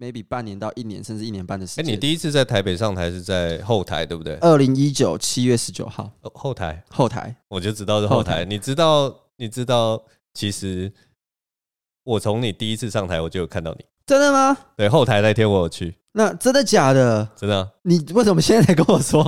[0.00, 1.84] maybe 半年到一年，甚至一年半的时间。
[1.84, 4.34] 哎，你第一次在台北上台是在后台，对不对？
[4.36, 8.44] 二零一九七月十九号，后台，后台，我就知道是后台。
[8.44, 10.02] 你知道，你知道，
[10.34, 10.92] 其实
[12.04, 14.56] 我从你第一次上台我就有看到你，真的吗？
[14.76, 15.94] 对，后台那天我有去。
[16.12, 17.28] 那真的假的？
[17.36, 17.68] 真的。
[17.82, 19.22] 你为什么现在才跟我说？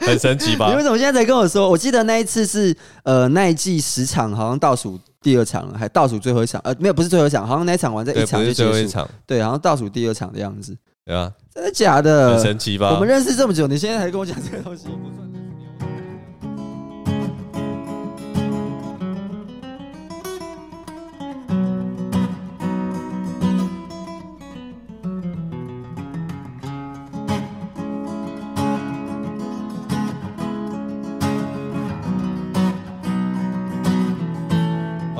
[0.00, 0.70] 很神奇吧？
[0.72, 1.68] 你为什么现在才跟我说？
[1.68, 6.60] 我记得那一次是呃那一季十场，好像倒数第二场了，还倒数最后一场。
[6.64, 8.88] 呃，没有，不是最后一场，好像那一场完在一场就结束。
[8.88, 9.08] 场。
[9.26, 10.76] 对，好像倒数第二场的样子。
[11.04, 11.32] 对啊。
[11.54, 12.34] 真的假的？
[12.34, 12.92] 很神奇吧？
[12.94, 14.86] 我们认识这么久，你现在才跟我讲这个东西？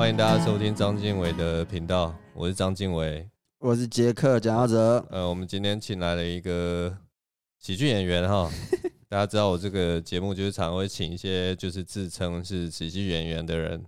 [0.03, 3.25] 欢迎大家收听张敬伟的频道，我是张敬伟，
[3.59, 5.07] 我是杰克蒋耀哲。
[5.09, 6.93] 呃，我们今天请来了一个
[7.57, 8.51] 喜剧演员哈，
[9.07, 13.81] 大家知道我这个节目就是常会请一些就是自称是喜剧演员的人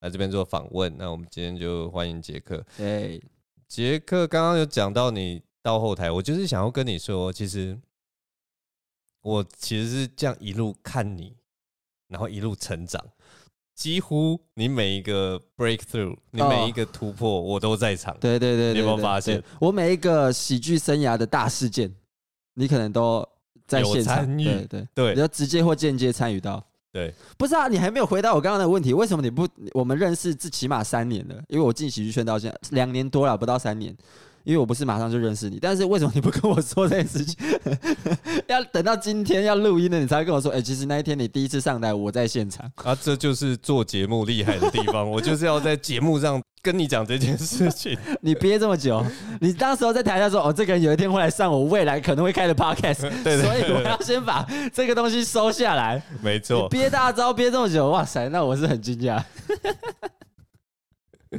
[0.00, 0.94] 来这边做访问。
[0.98, 2.62] 那我们今天就欢迎杰克。
[2.76, 3.18] 对，
[3.66, 7.80] 杰克刚刚有讲到你到后台，我就是想要跟你说，其实
[9.22, 11.34] 我其实是这样一路看你，
[12.08, 13.02] 然后一路成长。
[13.74, 18.16] 几乎你每一个 breakthrough，你每一个突破，我都在场。
[18.20, 19.42] 对对对，你有没有发现？
[19.58, 21.92] 我每一个喜剧生涯的大事件，
[22.54, 23.26] 你可能都
[23.66, 24.16] 在现场。
[24.16, 24.44] 参与。
[24.44, 26.64] 对对对，你要直接或间接参与到。
[26.92, 29.48] 对，不是啊，你还没有回答我刚刚的问题，为什么你不？
[29.72, 33.96] 我们认识至起码三年了，因为我进喜剧圈到现在两年多了，不到三年。
[34.44, 37.36] 因为我不是马上就认识你，但是为什么你不跟我说这件事情？
[38.48, 40.50] 要等到今天要录音了，你才会跟我说。
[40.52, 42.70] 哎、欸，其实那一天你第一次上台，我在现场。
[42.82, 45.08] 啊，这就是做节目厉害的地方。
[45.10, 47.96] 我就是要在节目上跟你讲这件事情。
[48.20, 49.04] 你憋这么久，
[49.40, 56.02] 你当时候在台下说：“哦，这个人有一天会来上我未来可能会开的 podcast。”对，所以我要先把这个东西收下来。
[56.20, 59.22] 没错，憋大招憋这么久，哇塞，那我是很惊讶。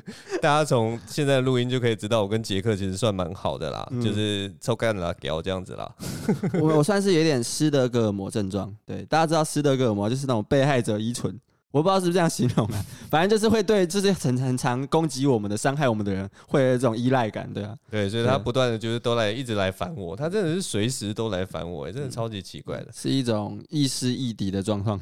[0.41, 5.89] 大家从现在录音就可以知道，我跟杰克其实算蛮好的啦，嗯、就是抽干了给我这样子啦。
[6.59, 11.39] 我我算是有点斯德哥尔摩症状，对，大家知道斯德哥尔摩就是那种被害者依存，
[11.71, 24.99] 我不知道是不是这样形容啊， 反正就是会对就是很很常攻击我们的、伤害我们的人会有这种依赖感，对啊，对，所以他不断的就是都来一直来烦我，他真的是随时都来烦我，真的超级奇怪的，是一种亦师亦敌的状况。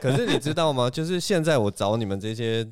[0.00, 0.90] 可是你知道吗？
[0.90, 2.66] 就是现在我找你们这些。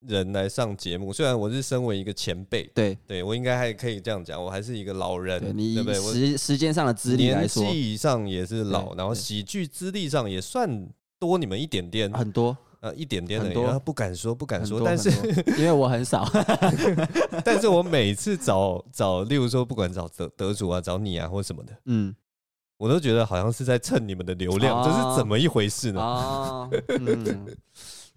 [0.00, 2.96] 人来上节目，虽然我是身为一个前辈，对。
[3.06, 5.94] 对，我应该还可以这样讲，我还是一个老人，对，不对？
[5.94, 12.56] 时时间上的资历来说，年纪上也是老，然后喜剧资历上也算多你们一点点，很多。
[12.80, 13.80] 呃一点点的，很多。
[13.80, 15.10] 不敢说不敢说，但是
[15.58, 16.28] 因为我很少，
[17.42, 22.14] 但是我每次找找，例如说不管找得得主啊，找你啊或什么的，嗯，
[22.76, 26.00] 我都觉得好像是在蹭你们的流量，这是怎么一回事呢？
[26.00, 27.46] 啊，嗯。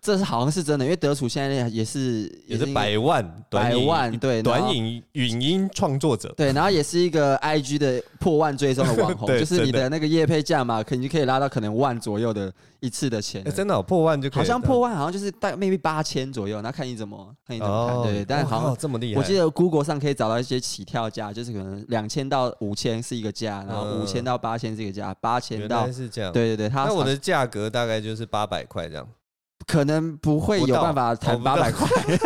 [0.01, 13.43] 这是好像是真的，因为德楚现在也是也是百万百万对短影影音创作者，对，然后也是一个 IG 的破万追踪的网红， 就是你的那个业配价嘛，肯定可以拉到可能万左右的一次的钱。
[13.51, 19.19] 真的破万就可以，好像破万好像就是大概 maybe 八千左右，那看你怎么看你怎么看，对，但好像这么厉害。
[19.19, 29.07] 我记得 Google 上可以找到一些起跳价，就是可能两千到五千是一个价，然后五千到八千是一个价，八千到是这样，对对对，它那我的价格大概就是八百块这样。
[29.69, 31.85] 可能不会有办法谈八百块，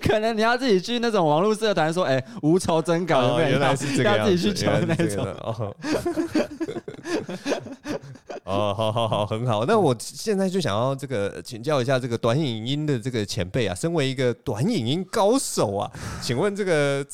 [0.00, 3.48] 可能你要自己去那种网络社团说，哎，无酬征稿有没有？
[3.50, 5.26] 原来是这个要自己去求那种。
[8.44, 9.64] 哦，好好好，很好。
[9.64, 15.90] 那我现在就想要这个请教一下这个短影音的这个前辈啊，身为一个短影音高手啊，
[16.22, 17.04] 请问这个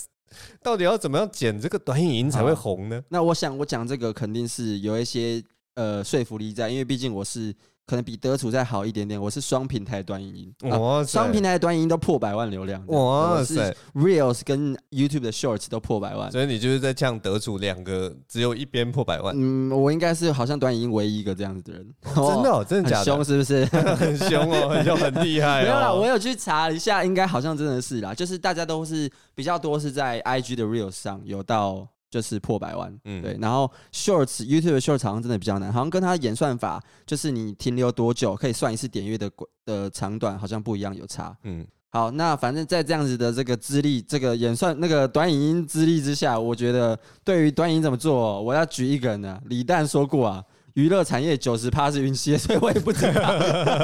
[0.62, 3.02] 到底要怎么样剪这个短影音才会红呢？
[3.08, 5.42] 那我想我讲这个肯定是有一些。
[5.74, 7.54] 呃，说服力在，因为毕竟我是
[7.86, 23.04] 可能比德楚再好一点点，我是双平台短影音，哇塞，双平台短影音都破百万流量，哇塞，Reels 跟 YouTube 的 Shorts 都破百万，所以你就是在呛德处两个，只有一边破百万，嗯，我应该是好像短影音唯一一个这样子的人，哦、真的、哦，真的假的？
[23.04, 23.64] 凶是不是？
[23.96, 25.64] 很凶哦，很凶，很厉害、哦。
[25.64, 31.88] 没有啦，我有去查一下，应该好像真的是啦，就是大家都是比较多是在 IG 的 Reels 上有到。
[32.10, 39.30] 就是破百万，嗯，对，然后 Shorts YouTube 的 Shorts 好像真的比较难，好像跟它演算法，就是你停留多久可以算一次点阅的
[39.64, 50.44] 的长短，好像不一样，有差，嗯，好，那反正在这样子的这个资历，这个演算那个短影音资历之下，我觉得对于短影音怎么做，我要举一个人呢，李诞说过啊，
[50.74, 53.38] 娱乐产业九十趴是运气，所以我也不知道。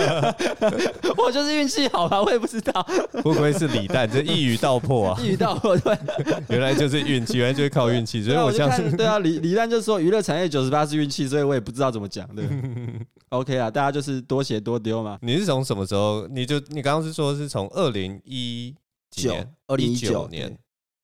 [1.19, 2.87] 我就是运气好吧，我也不知道。
[3.23, 5.21] 不愧是李诞，这一语道破啊！
[5.21, 5.97] 一语道破，对，
[6.49, 8.23] 原来就是运气，原来就是靠运气。
[8.23, 12.29] 所以我相信，对啊，李李诞就说娱乐产业九十趴是运气，所以我也不知道怎么讲。
[12.35, 12.44] 对
[13.31, 15.19] ，OK 啊，大家就是多写多丢嘛。
[15.23, 16.27] 你是从什么时候？
[16.29, 18.75] 你就你刚刚是说是从二零一
[19.11, 19.35] 九
[19.67, 20.56] 二零一九年。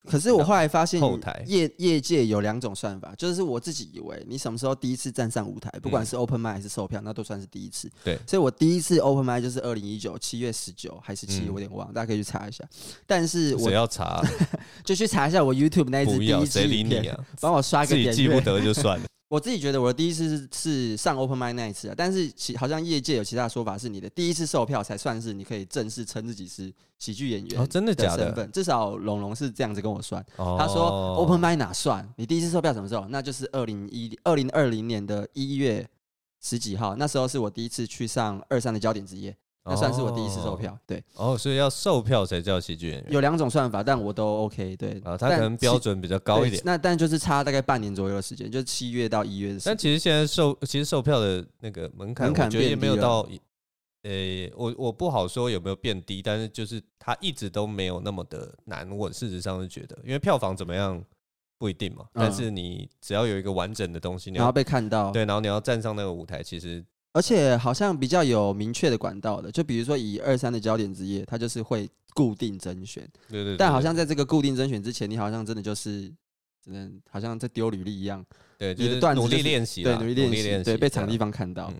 [0.04, 7.90] 可是我后来发现，后台业业界有两种算法，就是我自己以为，你什么时候第一次站上舞台，不管是 open mic 还是售票，那都算是第一次。
[8.02, 12.64] 对，所以我第一次 open mic 就是二零一九七月十九还是七，我有点忘了，大家可以去查一下。
[13.06, 14.22] 但是我要查，
[14.84, 18.12] 就去查一下我 YouTube 那一支第一支影片，帮我刷个点。
[18.12, 19.06] 记不得就算了。
[19.32, 28.26] 我自己觉得我的第一次是是上 Open Mic 那一次啊，但是其好像业界有其他说法，是你的第一次售票才算是你可以正式称自己是喜剧演员哦，真的假的？
[28.26, 32.06] 身份至少龙龙是这样子跟我算，哦、他说 Open Mic 哪算？
[32.18, 33.06] 你第一次售票什么时候？
[33.08, 35.88] 那就是二零一二零二零年的一月
[36.42, 39.34] 十几号，那时候是我第一次去上二三的焦点之夜。
[39.64, 41.00] 那算是我第一次售票，对。
[41.14, 43.12] 哦，所以要售票才叫喜剧演员。
[43.12, 45.00] 有两种算法，但我都 OK，对。
[45.04, 46.60] 啊，他可能标准比较高一点。
[46.64, 49.70] 那但就是差大概半年左右的时间，就是七月到一月的时间。
[49.70, 53.20] 但其实现在售，其实售票的那个门槛，我觉得也没有到，
[54.02, 58.90] 呃，我我不好说有没有变低，但是就是它一直都没有那么的难。
[58.90, 61.00] 我事实上是觉得，因为票房怎么样
[61.56, 66.84] 不一定嘛，但是你只要有一个完整的东西，你要被看到，对，然后你要站上那个舞台，其实。
[67.12, 73.06] 而且好像比较有明确的管道的，就比如说以二三的焦点之夜，它就是会固定甄选。
[73.28, 73.56] 对对，对。
[73.56, 76.10] 但好像在这个固定甄选之前，你好像真的就是
[76.64, 78.24] 只能好像在丢履历一样。
[78.58, 79.82] 对，就是努力练习。
[79.82, 80.64] 对，努力练习。
[80.64, 81.72] 对，被场地方看到。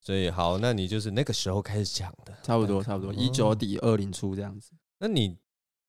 [0.00, 2.32] 所以好，那你就是那个时候开始讲的。
[2.42, 4.70] 差不多，差不多，一九底二零初这样子。
[4.98, 5.36] 那你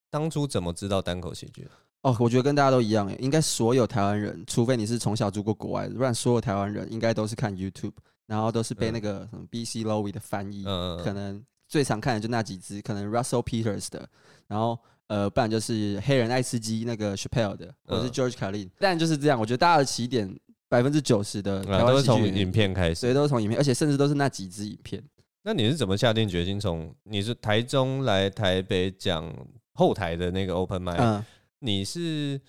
[0.10, 1.68] 当初怎么知道单口喜剧？
[2.02, 7.94] 哦，我觉得跟大家都一样诶，应该所有台湾人，除非你是从小住过国外的，不然所有台湾人应该都是看 YouTube。
[8.28, 14.08] 然后都是被那个什么 BC Lowy 的翻译，嗯、可能最常看的就那几支，可能 Russell Peters 的，
[14.48, 14.78] 然后
[15.08, 18.70] 呃，不然就是黑人爱吃鸡那个 Chappelle 的，或者是 George Carlin。
[18.78, 20.38] 但就是这样，我觉得大家的起点
[20.68, 25.02] 百分之九十的台湾都是从影片开始，所以都是从影片，而且甚至都是那几支影片。
[25.44, 29.34] 那你是怎么下定决心从你是台中来台北讲
[29.74, 30.98] 后台的那个 Open Mic？
[30.98, 31.24] 嗯、
[31.60, 32.42] 你是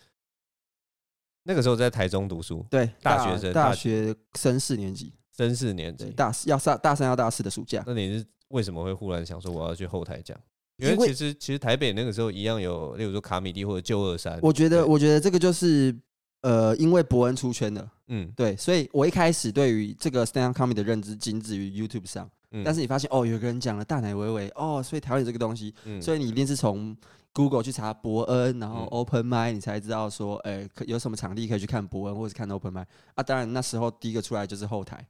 [1.44, 5.12] 那个时候在台中读书，对，大学生，大学生四年级。
[5.46, 7.82] 升四年级，大四要上大三要大四的暑假。
[7.86, 10.36] 那你是为什么会忽然想说我要去后台讲？
[10.78, 14.38] 因为其实其实台北那个时候一样有，例如说卡米蒂或者旧二三。
[14.42, 15.94] 我觉得我觉得这个就是
[16.42, 22.28] 呃，因为伯恩出圈了，嗯，对，所以我一开始对于这个 stand up comedy 的认知仅止于 YouTube 上。
[22.64, 26.96] 但是你发现哦，有个人讲了大奶维维哦，所以台湾有这个东西，所以你一定是从
[27.34, 33.22] Google 去查伯恩，然后 Open Mic，你才知道说，哎，有什么场地可以去看伯恩或者是看 Open Mic 啊？
[33.22, 35.06] 当然那时候第一个出来就是后台。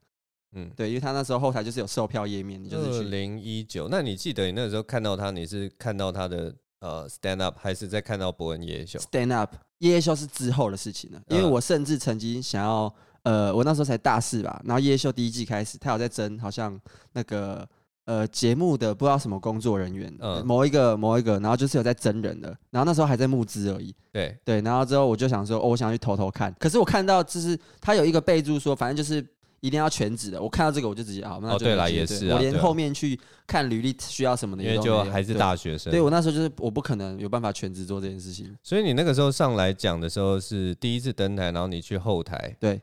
[0.52, 3.86] 嗯，对，因为他那时候后台就是有售票页面，你就是二零一九。
[3.90, 12.92] 那你记得你那个时候看到他，你是看到他的呃 stand up，还是在看到博恩夜夜秀？stand up 夜夜秀是之后的事情了，因为我甚至曾经想要，
[13.24, 16.80] 呃，我那时候才大四吧，然后夜夜秀第一季开始，他有在争，好像
[17.12, 17.68] 那个
[18.06, 29.22] 呃节目的不知道什么工作人员，嗯，某一个某一个，然后就是有在争人的，然后那时候还在募资而已，对对，然后之后我就想说，哦，我想去偷偷看，可是我看到就是他有一个备注说，反正就是。
[29.60, 42.80] 一定要全职的，我看到这个我就直接好，那就对了，也是啊，我连后面去看履历需要什么的，因为就还是大学生，对，我那时候就是我不可能有办法全职做这件事情，所以你那个时候上来讲的时候是第一次登台，然后你去后台，对，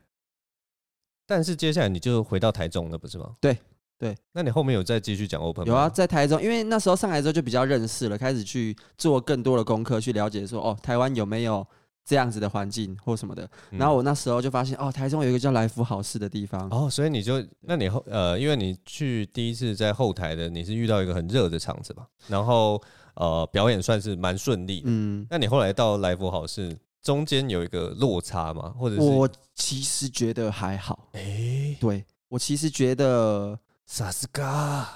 [1.26, 3.32] 但是接下来你就回到台中了，不是吗？
[3.40, 3.58] 对
[3.98, 5.72] 对，那你后面有再继续讲 open 吗？
[5.72, 11.66] 有啊，在台中，因为那时候上来之后就比较认识了，开始去做更多的功课，去了解说哦，台湾有没有。
[12.06, 16.70] 这样子的环境或什么的，然后我那时候就发现哦，台中有一个叫来福好事的地方。
[16.70, 22.06] 哦，所以你就那你后呃，因为你去第一次在后台的，你是遇到一个很热的场子吧？
[22.28, 22.80] 然后
[23.16, 28.72] 呃，表演算是蛮顺利，嗯，那你后来到来福好事中间有一个落差吗？
[28.78, 29.02] 或者是？
[29.02, 33.58] 我其实觉得还好，哎，对我其实觉得
[33.88, 34.88] 啥是嘎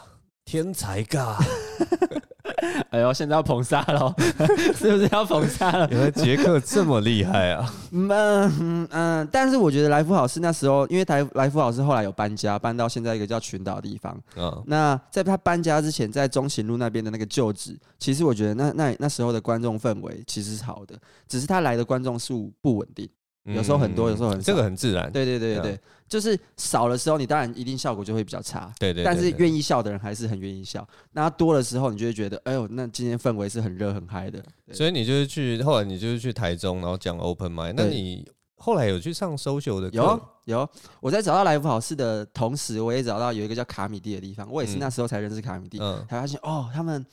[0.45, 1.39] 天才嘎。
[2.91, 4.13] 哎呦，现在要捧杀了，
[4.75, 5.87] 是不是要捧杀了？
[5.91, 7.73] 原来杰克这么厉害啊！
[7.91, 8.09] 嗯
[8.59, 14.17] 嗯嗯，但是我觉得来福好事那时候，因为台来福好事后来有搬家，搬到现在一个叫群岛的地方。
[14.35, 20.95] 嗯，那在他搬家之前，在中行路那边的那个旧址，其实我觉得那那那时候的观众氛围其实是好的，
[21.27, 23.07] 只是他来的观众数不稳定。
[23.45, 25.11] 有时候很多，有时候很少，这个很自然。
[25.11, 28.71] 对对对对对，就是少的时候，你当然一定效果就会比较差。
[28.77, 29.03] 对对。
[29.03, 30.87] 但是愿意笑的人还是很愿意笑。
[31.13, 34.43] 那多的时候，你就会觉得，哎呦，那今天氛围是很热很嗨的。
[34.71, 37.73] 所以你就是去，后来你就是去台中，然后讲 open mic。
[37.75, 39.89] 那你后来有去上 social 的？
[39.91, 40.69] 有有，
[40.99, 47.03] 我在找到来福好事的同时，我也找到有一个叫卡米蒂的地方，我也是那时候才认识卡米蒂，嗯，才发现哦，他们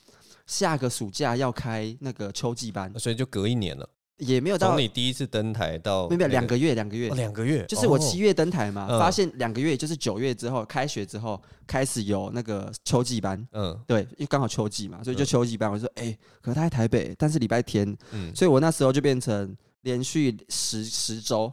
[0.46, 3.88] 下个暑假要开那个秋季班，所以就隔一年了。
[4.18, 15.70] 也没有到从你第一次登台到没有两个月，两个月，两个月，就是我七月登台嘛，发现两个月就是九月之后开学之后开始有那个秋季班，嗯，对，因为刚好秋季嘛，所以就秋季班。
[15.70, 21.52] 我说，哎，可是他在台北，但是礼拜天，嗯，所以我那时候就变成连续十十周，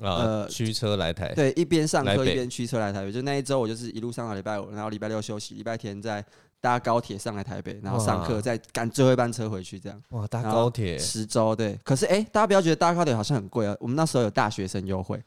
[0.00, 6.24] 呃，驱车来台，对，一边上课一边驱车来台北，就那一周我就是一路上到礼拜五，然后礼拜六休息，礼拜天在。
[6.64, 10.02] 搭高铁上来台北，然后上课，再赶最后一班车回去，这样。
[10.12, 11.78] 哇，搭高铁十周，对。
[11.84, 13.76] 可是哎、欸，大家不要觉得搭高铁好像很贵啊。
[13.78, 15.22] 我们那时候有大学生优惠，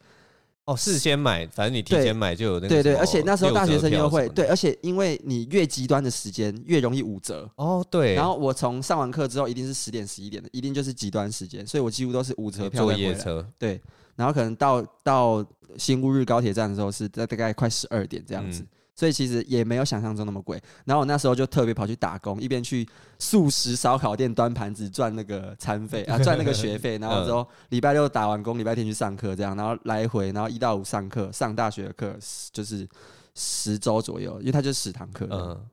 [0.64, 2.68] 哦，事先买，反正你提前买就有那个。
[2.68, 7.48] 对对，而且那时候大学生优惠，对，而且因为你越极端的时间越容易五折。
[7.54, 8.14] 哦，对。
[8.14, 13.48] 然后我从上完课之后，一定是十点十一点的，一定就是极端时间，所以我几乎都是五折票坐夜车。
[13.56, 13.80] 对，
[14.16, 18.62] 然后可能到到新乌日高铁站的时候，是在大概快十二点这样子。
[18.62, 18.66] 嗯
[18.98, 20.60] 所以其实也没有想象中那么贵。
[20.84, 22.84] 然后我那时候就特别跑去打工，一边去
[23.20, 26.98] 素食烧烤店端盘子赚那个餐费啊，赚那个学费。
[27.00, 32.12] 然后之后礼拜六打完工，礼拜天去上课，这样，然后来回，然后一到五上课，上大学的课
[32.52, 32.88] 就是
[33.36, 35.28] 十周左右，因为它就十堂课。
[35.30, 35.64] 嗯，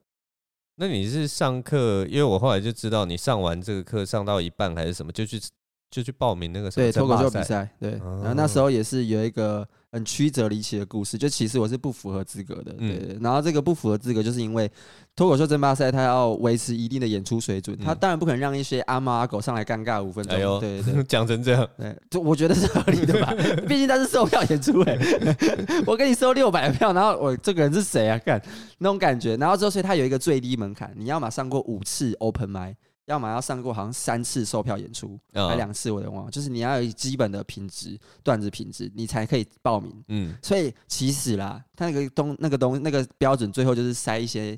[0.76, 2.06] 那你是上课？
[2.06, 5.42] 因为我后来就知道你上完这个课上到一半还是什么，就去
[5.90, 7.68] 就去报名那个什么脱口秀比赛。
[7.80, 9.68] 对，然后那时候也是有一个。
[9.96, 13.18] 很曲折离奇的故事，就其实我是不符合资格的，对，对，对。
[13.22, 14.70] 然后这个不符合资格，就是因为
[15.16, 20.36] 脱口秀争霸赛，它要维持一定的演出水准，他当然不可能让一些阿猫阿狗上来尴尬五分钟。
[20.36, 23.34] 哎呦，对对，讲成这样，对，就我觉得是合理的吧。
[23.66, 24.98] 毕竟它是售票演出，哎，
[25.88, 28.18] 我给你收六百票，然后我这个人是谁啊？
[28.20, 28.42] 干
[28.80, 32.76] 那种感觉，然后之后所以他有一个最低门槛，你要马上过五次 open mic。
[33.06, 36.32] 要么要上过好像三次售票演出，还两次我都忘了。
[36.32, 40.04] 就是你要有基本的品质段子品质，你才可以报名。
[40.08, 44.58] 嗯，所以其实啦，他那个东那个东那个标准，最后就是塞一些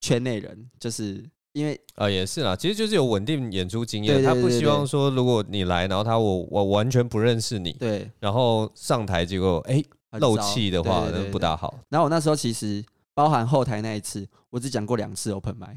[0.00, 1.22] 圈内人，就是
[1.52, 11.78] 因为啊也是啦，其实就是有稳定演出经验，他不希望说如果你来，然后他我我完全不认识你，对，然后上台结果哎漏气的话，那不大好。
[11.90, 12.82] 然后我那时候其实
[13.12, 15.76] 包含后台那一次，我只讲过两次 open mic。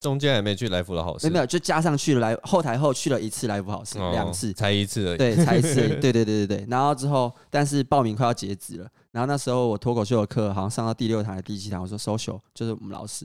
[0.00, 4.52] 中间还没去来福的好事，没有，就加上去了来后台后去了一次来福好事，两次。
[4.52, 6.66] 才一次而已，对，才一次， 对对对对对。
[6.68, 13.24] 然后之后，但是报名快要截止了，然后那时候我脱口秀的课好像上到第六堂还是第七堂，我说 social 就是我们老师，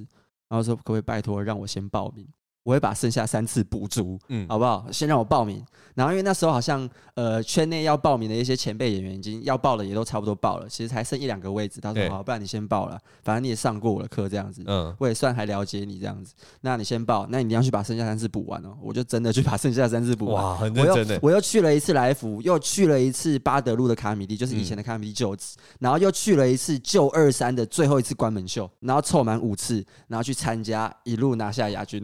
[0.50, 2.27] 然后说可不可以拜托让我先报名。
[2.63, 4.86] 我会把剩下三次补足，嗯，好不好？
[4.91, 5.63] 先让我报名，
[5.96, 11.82] 然后因为那时候好像呃圈内要报名的一些前辈演员已经要报了，也都差不多报了，其实还剩一两个位置。
[11.82, 16.34] 他说好，不然你先报了，反正你也上过我的课这样子，嗯，我也算还了解你这样子。
[16.62, 18.77] 那你先报，那你要去把剩下三次补完哦。
[18.82, 21.20] 我就真的去把剩下三次补完，哇，很认真的。
[21.22, 32.01] 我又去了一次来福，又去了一次巴德路的卡米蒂，就是以前的卡米蒂旧址，然后又去了一次旧二三的最后一次关门秀，然后凑满五次，然后去参加，一路拿下亚军。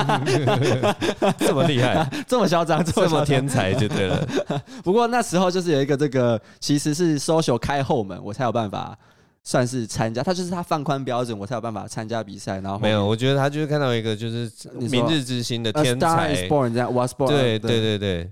[1.38, 4.26] 这么厉害， 这么嚣张，这么天才就对了。
[4.82, 8.96] 不过那时候就是有一个这个，其实是 social 开后门，我才有办法
[9.42, 10.22] 算是参加。
[10.22, 12.60] 他就是他放宽标准，我才有办法参加比赛。
[12.60, 16.34] 然后没有，我觉得他就是看到一个就是明日之星的天才。
[16.48, 17.28] born 这样，was born。
[17.28, 18.30] 对对对对。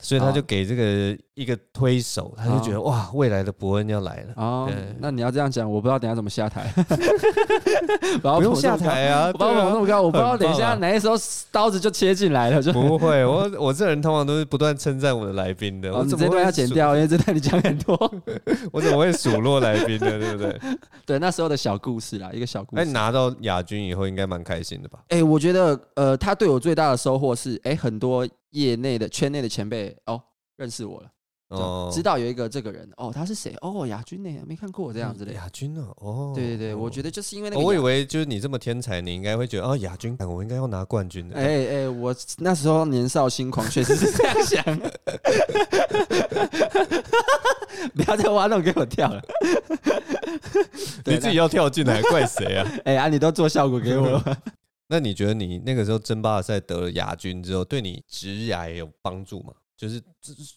[0.00, 4.32] 所以他就给这个一个推手，他就觉得哇，未来的伯恩要来了。
[4.36, 6.72] 哦，那你要这样讲，我不知道等下怎么下台。
[8.22, 11.16] 不用下台啊，把我捧那么高，我不知道等一下哪一时候
[11.50, 12.62] 刀子就切进来了。
[12.62, 15.92] 就不会，我我这人通常都是不断称赞我的来宾的。
[15.92, 17.96] 我这段要剪掉，因为这段你讲很多。
[18.70, 20.60] 我怎么会数落来宾的，对不对？
[21.04, 22.82] 对，那时候的小故事啦，一个小故事。
[22.82, 25.00] 哎，拿到亚军以后应该蛮开心的吧？
[25.08, 28.24] 哎，我觉得呃，他对我最大的收获是，哎，很多。
[28.50, 30.22] 业内的圈内的前辈哦，
[30.56, 31.10] 认识我了，
[31.48, 33.54] 哦，知道有一个这个人哦，他是谁？
[33.60, 34.30] 哦，亚军呢？
[34.46, 35.86] 没看过这样子的亚军呢？
[35.96, 41.36] 哦，对对对，我觉得就是因为那个，我以为就是你这么天才，你应该会觉得哦，亚军，我应该要拿冠军的。
[41.36, 44.62] 哎哎，我那时候年少轻狂，确实是这样想。
[47.94, 49.22] 不要再挖洞给我跳了，
[51.04, 52.66] 你自己要跳进来， 怪谁啊？
[52.84, 54.38] 哎啊，你都做效果给我 了。
[54.88, 59.52] 那你觉得你那个时候争霸赛得了亚军之后，对你职涯有帮助吗？
[59.76, 60.02] 就是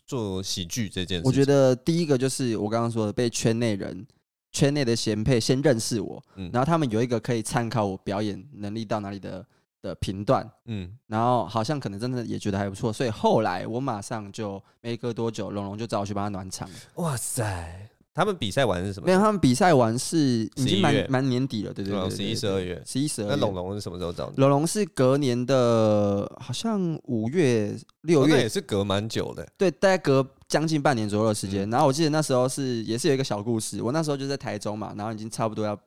[0.07, 4.03] 做喜剧这件事，我觉得第一个就是我刚刚说的，被圈内人、
[4.51, 9.45] 圈内的贤配先认识我，嗯，然后他们有一个可以参考我表演能力到哪里的
[9.79, 16.67] 的评断，嗯，然后好像可能真的也觉得还不错，所以后来我马上就没隔多久，龙龙就找我去帮他暖场。
[16.95, 17.90] 哇塞！
[18.13, 19.05] 他们比赛完是什么？
[19.05, 20.17] 没有，他们比赛完是
[20.55, 23.29] 已经蛮蛮年底了，对对对，十一十二月，十一十二。
[23.29, 24.33] 那龙龙是什么时候找的？
[24.35, 29.47] 龙龙是隔年的，好像五月六月，那也是隔蛮久的。
[29.57, 31.69] 对，大概隔将近半年左右的时间。
[31.69, 35.79] 然后我记得那时候是也是有一个小故事，我那时候就在台中嘛，然后已经差不多要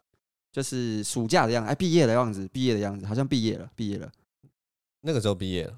[0.51, 4.09] 就是暑假的样子，哎，毕业的样子，毕业的样子，好像毕业了，毕业了。
[5.03, 5.75] 那个时候毕业了。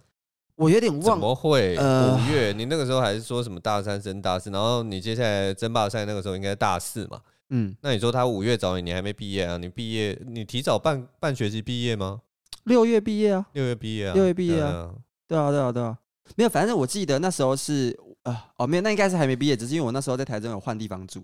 [0.57, 1.77] 我有点忘，怎么会？
[1.77, 7.21] 五月，你那个时候还是说什么大三升大四，然后你接下来争霸赛那个时候应该大四嘛？
[7.51, 9.57] 嗯，那你说他五月找你，你还没毕业啊？
[9.57, 12.21] 你毕业，你提早半半学期毕业吗？
[12.65, 14.91] 六月毕业啊，六月毕业啊，六月毕业啊，
[15.29, 15.97] 对啊，对啊，对啊，
[16.35, 21.23] 没有，反正我记得那时候是啊，哦，没有，那应该是还没毕业，只是因为我那时候在台中有换地方住。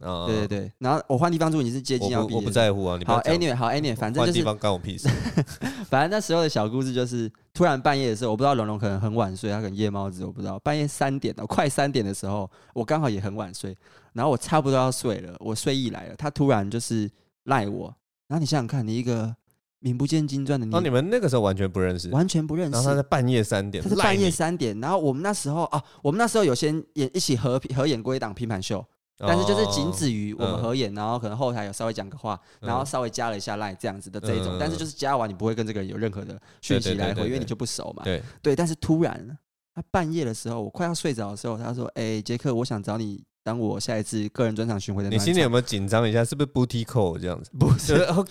[0.00, 2.96] 啊，对对对，然后我换地方住，你是接近要毕业，我不在乎啊。
[2.98, 5.08] 你好，anyway，好，anyway，反正就是换地方干我屁事。
[5.88, 10.58] 反正那时候的小故事就是，突然半夜的时候，我不知道龙龙可能很晚睡，他可能夜猫子，我不知道。
[10.58, 13.76] 半夜三点哦，快三点的时候，我刚好也很晚睡，
[14.12, 17.08] 然后我差不多要睡了，我睡意来了，他突然就是
[17.44, 17.94] 赖我。
[18.26, 19.32] 然后你想想看，你一个
[19.78, 22.72] 名不见经传的你，哦，你们那个时候完全不认识，完全不认识。
[22.72, 28.84] 然后他在半夜三点，他是半夜三点，然后我们那时候啊，我们那时候有先演一起合合演过一档拼盘秀。
[29.18, 38.02] 但是就是仅止于我们合演，然后可能后台有稍微讲个话，然后稍微加了一下 line 这样子的这一种，但是就是加完你不会跟这个人有任何的讯息来回，因为你就不熟嘛。
[38.04, 39.38] 对对，但是突然
[39.74, 46.24] 他半夜的时候，我快要睡着的时候，他说：“哎，杰克，我想找你。”当我下一次个人专场巡回的，你心里有没有紧张一下？
[46.24, 47.50] 是不是 booty call 这样子？
[47.58, 48.14] 不是，呃，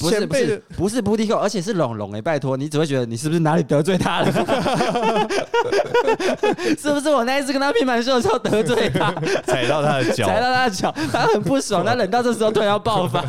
[0.00, 4.32] 不是，不是，不是 booty call，而且是龙龙哎，拜托，你只会觉得你是不是哪里得罪他了？
[6.78, 9.12] 是不是我那一次跟他拼盘秀的时候得罪他，
[9.44, 13.22] 踩到他的脚，踩到他的脚，他很不爽，他冷到这时候突然要爆发。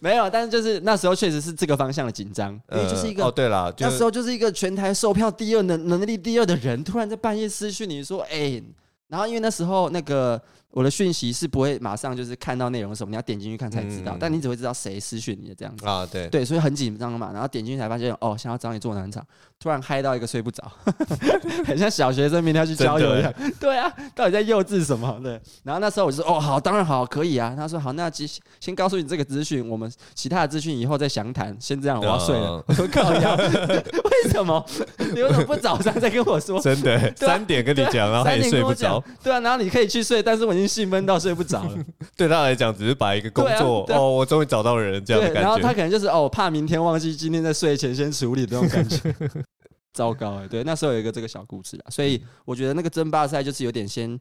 [0.00, 8.60] 没有，但是就是那时候确实是这个方向的紧张，因为就是一个哦，对了，那时候就是一个全台售票第二能能力第二的人，突然在半夜私讯你说，哎。
[9.08, 10.40] 然后因为那时候那个。
[10.78, 14.12] 我的讯息是不会马上就是看到内容什么，你要点进去看才知道。
[14.12, 17.30] 嗯、但你只会知道谁私讯你的这样子啊，对对，所以很紧张嘛。
[17.32, 19.20] 然后点进去才发现，哦，想要找你做暖场，
[19.58, 20.62] 突然嗨到一个睡不着，
[21.66, 23.34] 很像小学生明天要去郊游一样。
[23.58, 25.18] 对啊，到底在幼稚什么？
[25.20, 25.40] 对。
[25.64, 27.54] 然后那时候我就说，哦，好，当然好，可以啊。
[27.56, 28.28] 他说好，那先
[28.60, 31.56] 先告诉你这个资讯，我们其他的资讯以后再详谈。
[31.58, 32.62] 先这样，我要睡了。
[32.68, 34.64] 我说靠腰， 为什么？
[35.12, 36.60] 你为什么不早上再跟我说？
[36.60, 39.02] 真的，三点跟你讲，然后也睡不着。
[39.24, 40.58] 对啊，然后你可以去睡，但是我。
[40.58, 41.84] 已经兴奋到睡不着了，
[42.16, 45.48] 对他来讲只是把一个工作哦，我终于找到人这样的感觉。
[45.48, 49.14] 然后他可能就是哦，怕明天忘记，今天在睡前先处理这种感觉。
[49.94, 54.16] 糟糕哎，对，那时候有一个这个小故事啊，所以我觉得那个争霸赛就是有点先，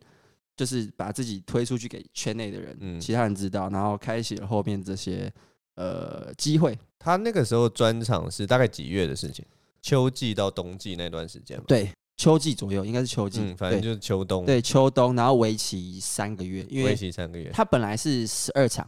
[0.55, 5.31] 就是把自己推出去给圈内的人，嗯，其他人知道，然后开启了后面这些
[5.75, 6.75] 呃机会。
[6.97, 9.45] 他那个时候专场是大概几月的事情？
[9.83, 11.89] 秋季到冬季那段时间对。
[12.17, 14.43] 秋季左右，应该是秋季，嗯，反正就是秋冬。
[14.43, 18.87] 对，秋冬，然后为期三个月，因为为期三个月，它本来是十二场，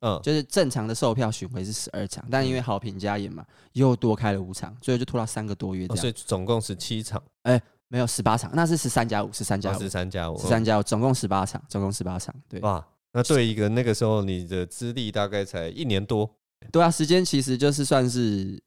[0.00, 16.30] 嗯，就是正常的售票巡回是十二场，但因为好评加演嘛，又多开了五场，所以就拖到三个多月这样，所以总共十七场，哎，没有十八场，那是十三加五，十三加五，十三加五，十三加五，总共十八场，总共十八场，对，哇，那对一个那个时候你的资历大概才一年多，
[16.70, 18.62] 对啊，时间其实就是算是。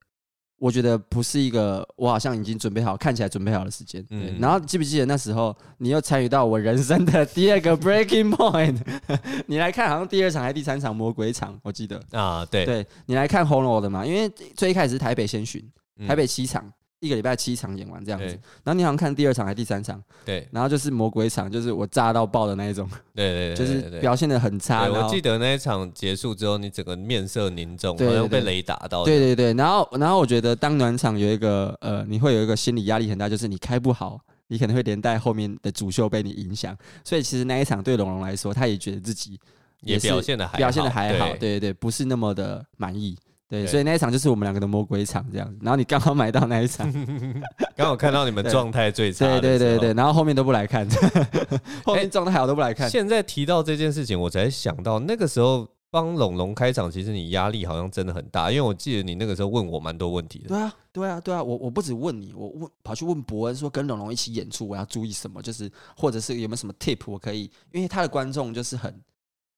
[0.61, 4.05] 我觉得不是一个我好像已经准备好，看起来准备好的时间。
[4.11, 8.77] 嗯，然后记不记得那时候你又参与到我人生的 第二个 breaking point？
[9.47, 15.67] 你来看，好像第二场还是第三场魔鬼场，我记得啊，对，对你来看红楼的嘛，因为最一开始是台北先巡，
[16.07, 16.71] 台北七场。
[17.01, 18.25] 一个礼拜七场演完这样子，
[18.63, 20.01] 然后你好像看第二场还是第三场？
[20.23, 22.87] 对，然后就是魔鬼场，就是我炸到爆的那一种。
[23.15, 24.87] 对对对，就是表现的很差。
[24.87, 29.03] 我记得那一场结束之后，你整个面色凝重，好像被雷打到。
[29.03, 36.77] 对对对，然后然后我觉得当暖场有一个呃，你会有一个心理压力很大，就是你开不好，你可能会连带后面的主秀被你影响。
[37.03, 39.39] 所以其实那一场对龙龙来说，他也觉得自己
[39.81, 43.17] 也表现的还表现的还好，对对对，不是那么的满意。
[43.51, 46.89] 对，所以那一场就是我们两个的魔鬼场这样子，然后你刚好买到那一场，
[47.75, 50.87] 刚好看到你们状态最差，对对对对，然后后面都不来看，
[51.83, 52.89] 后面状态好都不来看。
[52.89, 60.47] 现在提到这件事情，我才想到那个时候帮龙龙开场，其实你压力好像真的很大，因为我记得你那个时候问我蛮多问题的。
[60.47, 68.97] 对啊，对啊，对啊，我我不止问你，我问跑去问伯恩说跟龙龙一起演出我要注意什么，就是或者是有没有什么 tip 我可以，因为他的观众就是很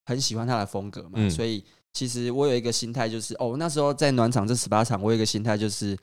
[0.04, 1.64] 很喜欢他的风格嘛，所以。
[1.94, 5.96] 其实我有一个心态，就是哦，那时候在暖场这十八场，我有一个心态，就是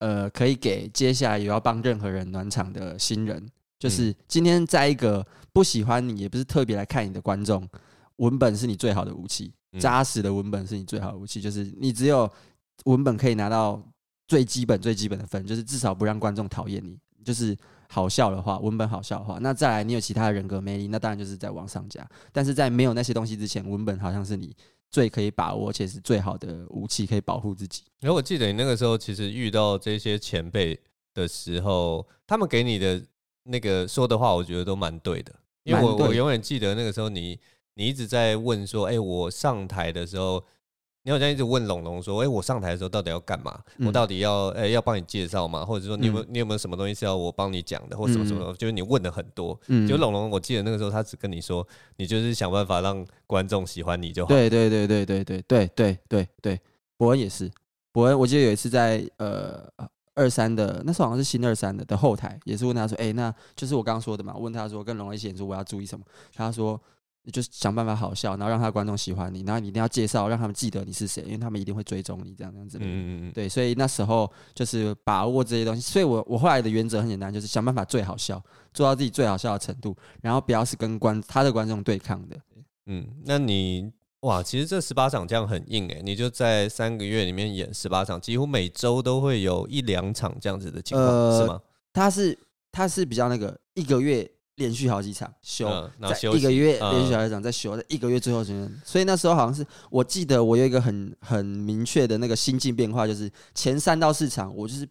[0.00, 7.66] 呃，可以给接下来有要帮任何人暖场的新人，就是今天在一个不喜欢你，也不是特别来看你的观众，
[8.16, 12.30] 文本是你最好的武器，扎实的文本是你最好的武器，就是你只有
[12.84, 13.82] 文本可以拿到
[14.26, 17.56] 最基本最基本的分，就是至少不让观众讨厌你，就是。
[17.94, 22.02] 好笑的话，文本好笑的话，那再来你有其他的人格魅力，那当然就是在往上加。
[22.32, 24.56] 但是在没有那些东西之前，文本好像是你
[24.92, 27.82] 最可以把握且是最好的武器，可以保护自己。
[27.98, 30.78] 然后我记得你那个时候其实遇到这些前辈
[31.14, 33.02] 的时候，他们给你的
[33.44, 35.34] 那个说的话，我觉得都蛮对的。
[35.64, 37.40] 因为我我永远记得那个时候你，你
[37.74, 40.44] 你一直在问说，哎、欸，我上台的时候。
[41.04, 43.58] 你好像一直问龙龙说：“哎、欸，我上台的时候到底要干嘛？
[43.78, 45.64] 嗯、我到底要哎、欸、要帮你介绍吗？
[45.64, 48.44] 或者说你有没有、嗯、你有没有什么东西是要我帮你讲的，或什么什么？
[48.46, 49.58] 嗯、就是你问的很多。
[49.66, 54.28] 嗯，就龙龙，我记得那个时候他只跟你说，你就是想办法让观众喜欢你就好。
[54.28, 56.60] 对对对对对对对对对对，
[56.96, 57.50] 伯恩也是，
[57.90, 59.68] 伯恩，我记得有一次在呃
[60.14, 64.36] 二三的那时候好像是新二三的的后台，也是问他说：哎、欸，那就是我刚刚说的嘛？
[64.36, 66.04] 问他说跟龙龙一起演出，我要注意什么？
[66.32, 66.80] 他说。”
[67.24, 72.78] 你就想办法好笑，然后让他的观众喜欢你，然后你一定要介绍，让他们记得你是谁，因为他们一定会追踪你这样这样子。
[72.78, 73.32] 嗯嗯嗯。
[73.32, 75.80] 对，所以那时候就是把握这些东西。
[75.80, 78.42] 所以我我后来的原则很简单，就是想办法最好笑，
[78.74, 82.36] 做到自己最好笑的程度，然后不要是跟观他的观众对抗的。
[82.86, 83.88] 嗯，那你
[84.22, 91.60] 哇，其实这十八场这样很硬诶、欸，你就在三个月里面演十八场，几乎每周都会有一两场这样子的情况，呃、是吗？
[91.92, 92.36] 他是
[92.72, 94.28] 他是比较那个一个月。
[94.56, 95.66] 连续好几场休，
[96.00, 104.86] 在一个月连续好几场在休，在一个月最后时间，所以那时候好像是我记得我有一个很很明确的那个心境变化，就是前三到四场我就是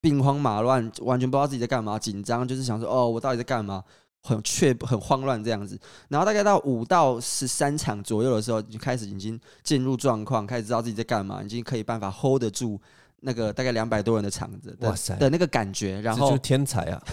[0.00, 3.82] 兵荒马乱，完全不知道自己在干嘛，紧张，就是想说哦，我到底在干嘛，
[4.22, 5.78] 很却很慌乱这样子。
[6.08, 12.80] 然后大概到五到十三场左右的时候，就开始已经进入状况，开始知道自己在干嘛，已经可以办法 hold 得住
[13.20, 16.00] 那个大概两百多人的场子的，哇塞的那个感觉。
[16.00, 17.02] 然后就是天才啊！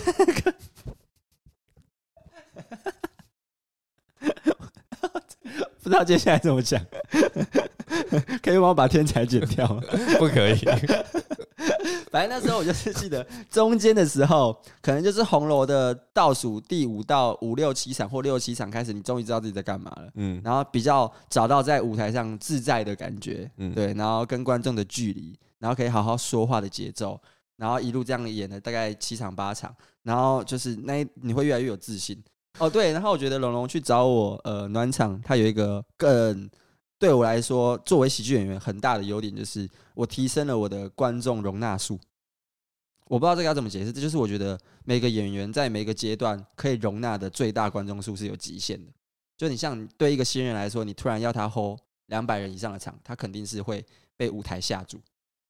[5.88, 6.84] 不知道接下来怎么讲，
[8.43, 9.82] 可以帮我把天才剪掉吗？
[10.19, 10.58] 不可以。
[12.12, 20.10] 反正那时候我就是记得中间的时候，可能就是红楼的倒数第五到五六七场或六七场开始，你终于知道自己在干嘛了。
[20.15, 27.17] 嗯，然后比较找到在舞台上自在的感觉，嗯，对，然后跟观众的距离，然后可以好好说话的节奏，
[27.56, 29.73] 然后一路这样演了大概七场八场，
[30.04, 32.21] 然后就是那你会越来越有自信。
[32.59, 36.49] 哦，对，然后我觉得龙龙去找我，呃，暖场，他有一个更
[36.97, 41.99] 对我来说，作为喜剧演员很大的优点，就是我提升了我的观众容纳数。
[43.05, 48.91] 我不知道这个要怎么解释，这就是我觉得每个演员在每个阶段可以容纳的最大观众数是有极限的。
[49.37, 53.85] 就你像对一个新人来说，你突然要他 hold 两百人以上的场，他肯定是会
[54.17, 54.99] 被舞台吓住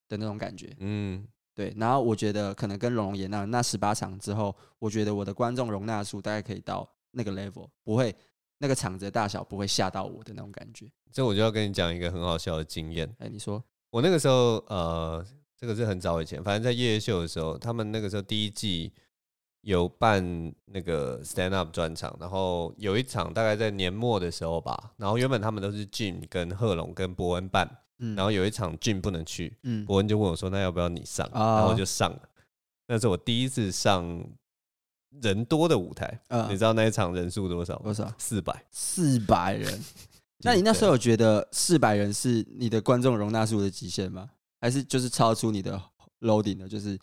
[0.09, 0.75] 的那种感觉。
[0.79, 1.73] 嗯，对。
[1.77, 6.87] 然后我觉得可能跟龙龙演那那十八场之后，我觉得我的观众容纳数大概可以到。
[7.17, 8.15] 那个 level 不会，
[8.59, 10.87] 那个场子的大小不会吓到我的那种感觉。
[11.11, 13.11] 这我就要跟你讲一个很好笑的经验。
[13.17, 15.25] 哎，你说，我那个时候，呃，
[15.57, 18.93] 这个是很早以前，反正在夜夜秀的时候，他们那个时候第一季
[19.61, 31.27] 有办那个 stand up 专场，然后有一场大概在年末的时候吧，然后原本他们都是 Jim 跟贺龙跟伯恩办，嗯，然后有一场 Jim 不能去，嗯，博恩就问我说，那要不要你上？
[31.33, 32.29] 然后我就上了，
[32.87, 34.23] 那是我第一次上。
[35.21, 37.75] 人多的舞台，嗯、你知道那一场人数多少？
[37.79, 38.11] 多少？
[38.17, 39.79] 四百，四百人。
[40.43, 44.29] 那你那时候有觉得四百人是你的观众容纳数的极限吗？
[44.61, 45.81] 还是就是超出你的
[46.21, 46.67] loading 的？
[46.67, 46.97] 就是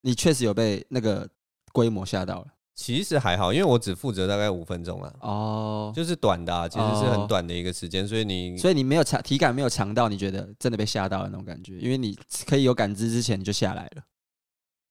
[0.00, 1.28] 你确实有被那个
[1.72, 2.46] 规模吓到了？
[2.74, 5.14] 其实还好，因为我只负责大概五分钟啊。
[5.20, 14.02] 哦，就是短的、啊，其实是很短的一个时间，所以你所以你没有强体感没有强到你觉得真的被吓到的那种感觉，因为你可以有感知之前你就下来了。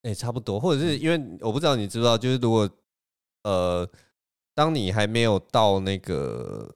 [0.04, 2.70] 哎、欸，差不多，或者是因为我不知道你知不知道，就是如果
[3.44, 3.90] 呃，
[4.56, 6.74] 当你还没有到那个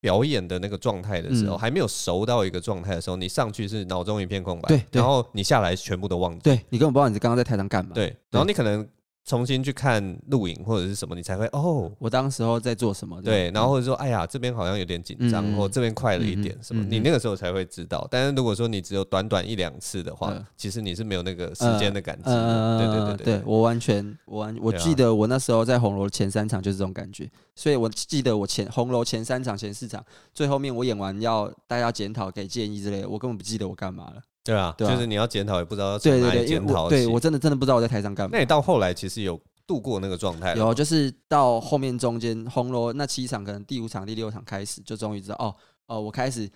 [0.00, 8.86] 表演的那个状态的时候，嗯、还没有熟到一个状态的时候，你上去是脑中一片空白，对，然后你下来全部都忘记，对，你根本不知道你刚刚在台上干嘛，对，然后你可能。
[9.24, 13.22] 重新去看录影或者是什么，你才会哦，我当时候在做什么？
[13.22, 16.82] 对，然后或者说，哎呀，这边好像有点紧张，嗯、或这边快了一点，什么？
[16.82, 18.06] 嗯嗯、你那个时候才会知道。
[18.10, 22.30] 但是如果说你只有短短一两次的话，嗯、其实你是没有那个时间的感知。
[22.30, 30.04] 嗯、对对对对，对，我完全，我完，我记得我那时候在红楼前三场就是这种感觉，所以我记得我前红楼前三场、前四场，
[30.34, 34.20] 最后面我演完要大家检讨、给建议之类的，我根本不记得我干嘛了。
[34.44, 36.88] 对啊，对啊，就是你要检讨也不知道从哪里检讨。
[36.88, 38.30] 对，我真的真的不知道我在台上干嘛。
[38.32, 39.40] 那你到后来其实有。
[39.64, 45.54] 度过那个状态，有就是到后面中间红楼那七场，可能第五场、第六场开始，就终于知道哦
[45.86, 46.50] 哦，我开始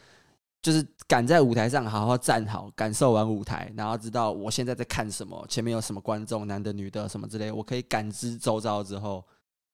[0.61, 9.25] 就是敢在舞台上好好站好，感受完舞台，然后知道我现在在看什么，前面有什么观众，男的、女的什么之类，我可以感知周遭之后，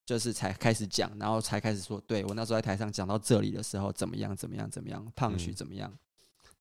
[0.04, 5.90] 就是才开始讲，然后才开始说，对我那时候在台上讲到这里的时候，怎么样，怎么样，怎么样，胖曲怎么样？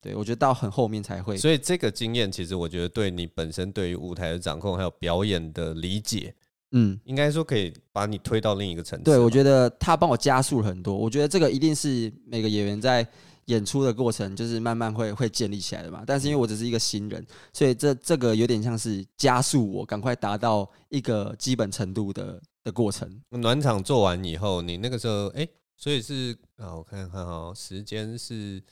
[0.02, 6.34] 对我觉得到很后面才会，所以这个经验其实我觉得对你本身对于舞台的掌控还有表演的理解。
[6.74, 9.04] 嗯，应该说可以把你推到另一个层次。
[9.04, 10.96] 对，我觉得他帮我加速了很多。
[10.96, 13.06] 我觉得这个一定是每个演员在
[13.44, 16.02] 演出的过程，就是慢慢会会建立起来的嘛。
[16.06, 23.20] 但是因为我只是一个新人，所以这这个有点像是加速我赶快达到一个基本程度的的过程。
[23.28, 28.62] 暖场做完以后，你那个时候哎、欸，所以是啊，我看看哈，时间是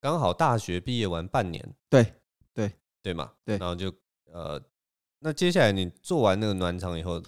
[0.00, 2.14] 刚好大学毕业完半年，对
[2.54, 3.92] 对对嘛，对，然后就
[4.32, 4.60] 呃。
[5.20, 7.20] 那接下来你做完那个暖场以后，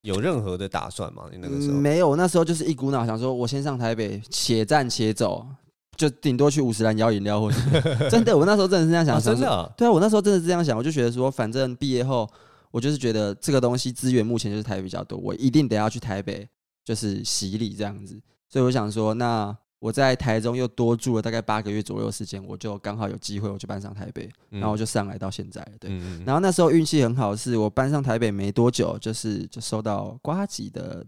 [0.00, 1.24] 有任何的打算吗？
[1.30, 5.46] 你那个时候、嗯、没有，那时候就是一股脑想说，我先上台北，且战且走，
[5.94, 7.58] 就顶多去五十岚摇饮料或者
[8.08, 12.26] 真的，我那时候真的是这样想，啊、真的、啊，对啊，我那时候真的是这样想，我就觉得说，反正毕业后，
[12.70, 16.48] 我就是觉得这个东西资源目前就是台北比较多，我一定得要去台北，
[16.82, 18.18] 就是洗礼这样子，
[18.48, 19.54] 所以我想说，那。
[19.80, 25.64] 我在台中又多住了大概八个月左右的时间，我就刚好有机会，我就搬上台北，然后我就上来到现在。
[25.78, 25.90] 对，
[26.26, 31.06] 然后那时候运气很好，是我搬上台北没多久，就是就收到瓜吉的，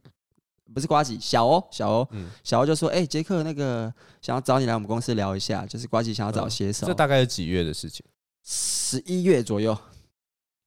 [0.72, 2.08] 不是瓜吉，小欧，小欧，
[2.44, 8.06] 小欧就说：“哎，杰克，那个想要找你来我们公司聊一下，就是瓜吉想要找写手。”这大概是几月的事情？
[8.44, 9.76] 十一月左右。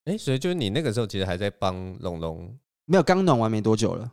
[0.03, 4.11] 哎，所以就是你那个时候其实还在帮龙龙，没有刚暖完没多久了。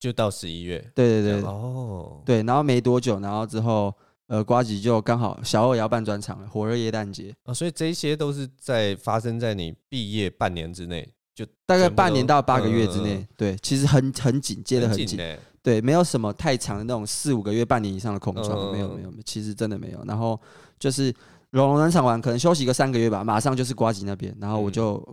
[0.00, 3.94] 就到十一月，对对对，哦，对，然后没多久，然后之后，
[4.28, 7.34] 呃，瓜吉就刚好小二也要办专场了，火热耶诞节。
[7.44, 15.18] 啊，所以这些都是在发生在你毕业半年之内，就大概半年到八个月之内，对，其实很很紧，接的很紧，
[15.62, 20.02] 对，没有什么太长的那种四五个月、半年以上的空窗，没有没有，其实真的没有。
[20.06, 20.40] 然后
[20.78, 21.14] 就是
[21.50, 25.06] 龙龙专场完，可能休息个三个月吧，马上就是瓜吉那边，然后我就。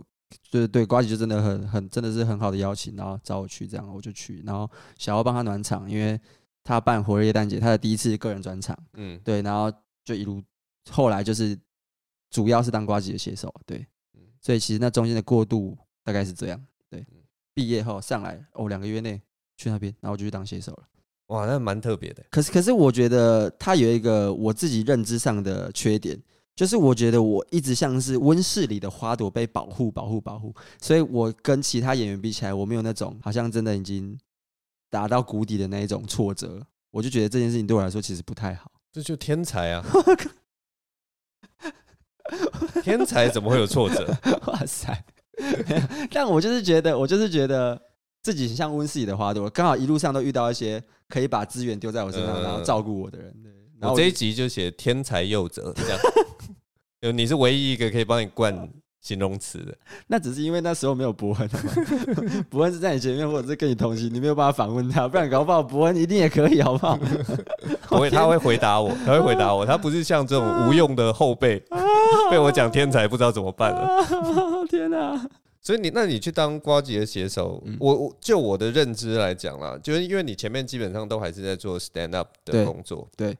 [0.50, 6.18] 对对，瓜吉就真的很很真的是很好的邀请，然后找我去，这样我就去，然后想要帮他暖场，因为
[6.64, 9.72] 他办火热耶诞节，他的第一次个人专场，嗯，对，然后
[10.04, 10.42] 就一路
[10.90, 11.58] 后来就是
[12.30, 13.86] 主要是当瓜吉的写手，对，
[14.40, 17.06] 所以其实那中间的过渡大概是这样，对，
[17.54, 19.20] 毕业后上来哦，两个月内
[19.56, 20.82] 去那边，然后我就去当写手了，
[21.28, 26.20] 哇，那蛮特别的，可是可是我觉得他有一个我自己认知上的缺点。
[26.58, 34.18] 就是我觉得我一直像是温室里的花朵被保护、保护、保护，所以我跟其他演员比起来，我没有那种好像真的已经
[34.90, 36.60] 达到谷底的那一种挫折。
[36.90, 38.68] 我就觉得这件事情对我来说其实不太好。
[38.92, 39.86] 这就天才啊！
[42.82, 44.12] 天才怎么会有挫折？
[44.48, 45.04] 哇塞！
[46.10, 47.80] 但我就是觉得，我就是觉得
[48.20, 53.32] 自己像温室里的花朵，刚好一路上都遇到一些可以把资源丢在我身上，然后照顾我的人。
[53.44, 55.98] 对，我，我这一集就写天才幼者这样。
[57.00, 58.68] 有你是唯一一个可以帮你灌
[59.00, 59.76] 形容词的，
[60.08, 61.48] 那只是因为那时候没有博恩，
[62.50, 66.98] 博恩是在你前面，或者是跟你同行，你没有办法访问他，不然搞不好博恩一定也可以，好不好？
[67.88, 71.62] 不会，他会回答我，他会回答我，他不是像这种无用的后辈，
[72.30, 74.04] 被我讲天才不知道怎么办了。
[74.68, 75.28] 天哪！
[75.60, 83.36] 所以你，那你去当瓜吉的写手，我我就我的认知来讲啦，就是因为你前面基本上都还是在做 stand up 的工作，对，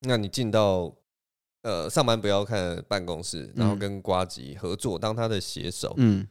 [0.00, 0.94] 那你进到。
[1.62, 5.92] 呃，上班不要看办公室，然后跟瓜吉合作当他的写手。
[5.98, 6.26] 嗯，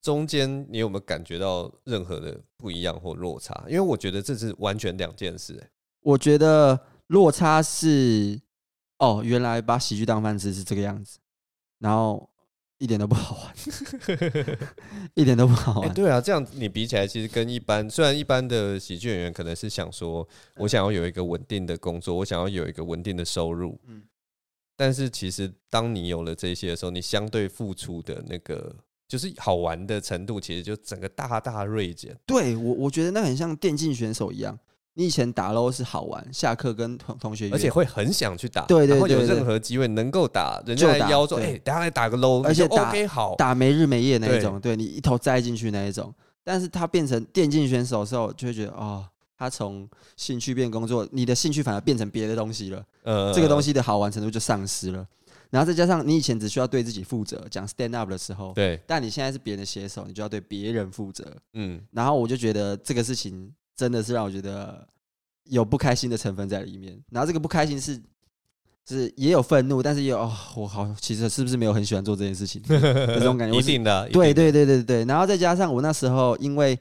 [0.00, 3.66] 中间你有没有感觉到任何的不一样或落差？
[3.68, 5.62] 因为我觉得这是完全两件事。
[6.00, 8.40] 我觉得落差是，
[8.98, 11.18] 哦，原来把喜剧当饭吃是这个样子，
[11.78, 12.30] 然后
[12.78, 13.54] 一点都不好玩，
[15.14, 15.94] 一点都不好玩。
[15.94, 23.80] 对啊，这样你比起来，其实跟一般，虽然一般的喜剧演员可能是想说，我想要有一个稳定的工作，我想要有一个稳定的收入。
[23.86, 24.02] 嗯。
[24.76, 28.76] 但是其实，当你有了这些的时候，你相对付出的那个
[29.08, 32.14] 就是好玩的程度，其实就整个大大锐减。
[32.26, 34.58] 对我，我觉得那很像电竞选手一样。
[34.98, 38.62] 你以前打 LOL 是好玩，下课跟同同学，而且会很想去打。
[38.62, 46.12] 对对对，然后有任何机会能够打，人家来邀说：“哎，等下来打个 LOL。”而且打 OK 好，打没日没夜那一种，对，对你一头栽进去那一种。
[46.42, 49.06] 但是他变成电竞选手的时候，就会觉得哦。
[49.38, 52.82] 他从兴趣变工作，你的兴趣反而变成别的东西了。
[53.02, 55.06] 呃，这个东西的好玩程度就丧失了。
[55.50, 58.80] 然后再加上你以前只需要对自己负责，讲 stand up 的时候，对。
[58.86, 61.22] 但你现在是别人的写手，你就要对别人负责。
[61.52, 61.78] 嗯。
[61.90, 64.86] 然后我就觉得这个事情真的是让我觉得
[65.44, 66.98] 有不开心的成分在里面。
[67.10, 68.00] 然后这个不开心是，
[68.88, 72.62] 是也有愤怒，但是也有哦，我好，其实是不是没有很喜欢做这件事情？
[72.68, 73.58] 这种感觉。
[73.58, 74.08] 一定的。
[74.08, 75.04] 对对对对对。
[75.04, 76.78] 然后再加上我那时候因为。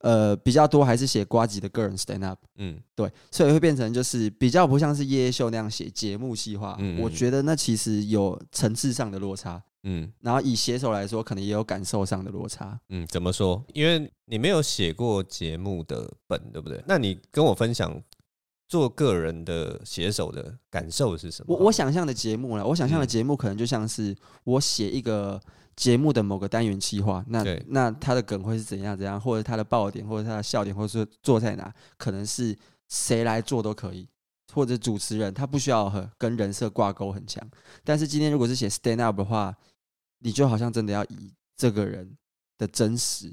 [0.00, 13.64] 呃，比较多还是写瓜吉的个人 stand up，嗯，对，所以会变成就是比较不像是夜夜秀那样写节目细化，嗯，我觉得那其实有层次上的落差，嗯，然后以写手来说，可能也有感受上的落差，嗯，怎么说？
[13.72, 16.82] 因为你没有写过节目的本，对不对？
[16.88, 18.02] 那你跟我分享
[18.68, 21.56] 做个人的写手的感受是什么？
[21.56, 25.40] 我我想象的节目呢，我想象的节目可能就像是我写一个
[25.76, 34.08] 节目的某个单元企划，那那它的梗会是怎样怎样，或者它的爆点，或者它的笑点，或者是做在哪，可能是谁来做都可以，
[34.52, 37.40] 或者主持人他不需要和跟人设挂钩很强。
[37.84, 39.54] 但是今天如果是写 stand up 的话，
[40.26, 42.18] 你就好像真的要以这个人
[42.58, 43.32] 的真实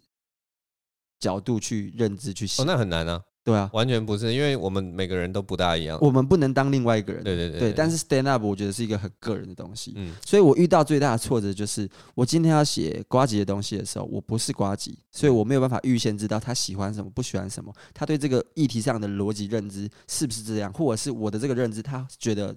[1.20, 2.62] 角度去认知去写。
[2.62, 3.20] 哦，那很难啊。
[3.44, 5.98] 对啊，完全不是，因为我们每个人都不大一样。
[6.00, 7.22] 我们不能当另外一个人。
[7.24, 7.74] 对对对，对。
[7.74, 9.92] 但是 stand up 我觉得是一个很个人的东西。
[9.98, 10.14] 嗯。
[10.24, 22.56] 所以我遇到最大的挫折就是，我今天要写瓜吉的东西的时候，我不是瓜吉，所以我没有办法预先知道他喜欢什么，不喜欢什么，他对这个议题上的逻辑认知是不是这样，或者是我的这个认知，他觉得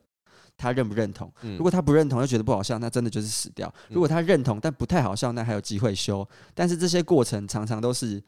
[0.57, 1.33] 他认不认同？
[1.43, 3.73] 如果他不认同，又觉得不好笑，那真的就是死掉。
[3.89, 6.29] 如果他认同，但不太好笑，那还有机会修。
[6.55, 8.23] 但是这些过程常常都是。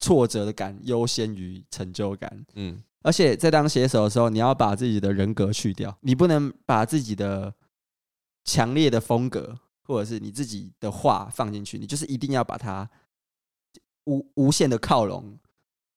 [0.00, 7.52] 挫折的感优先于成就感，嗯，而且在当写手的时候，你要把自己的人格去掉，你不能把自己的
[8.44, 12.88] 强烈的风格或者是你自己的话放进去，你就是一定要把它
[14.04, 15.36] 无无限的靠拢。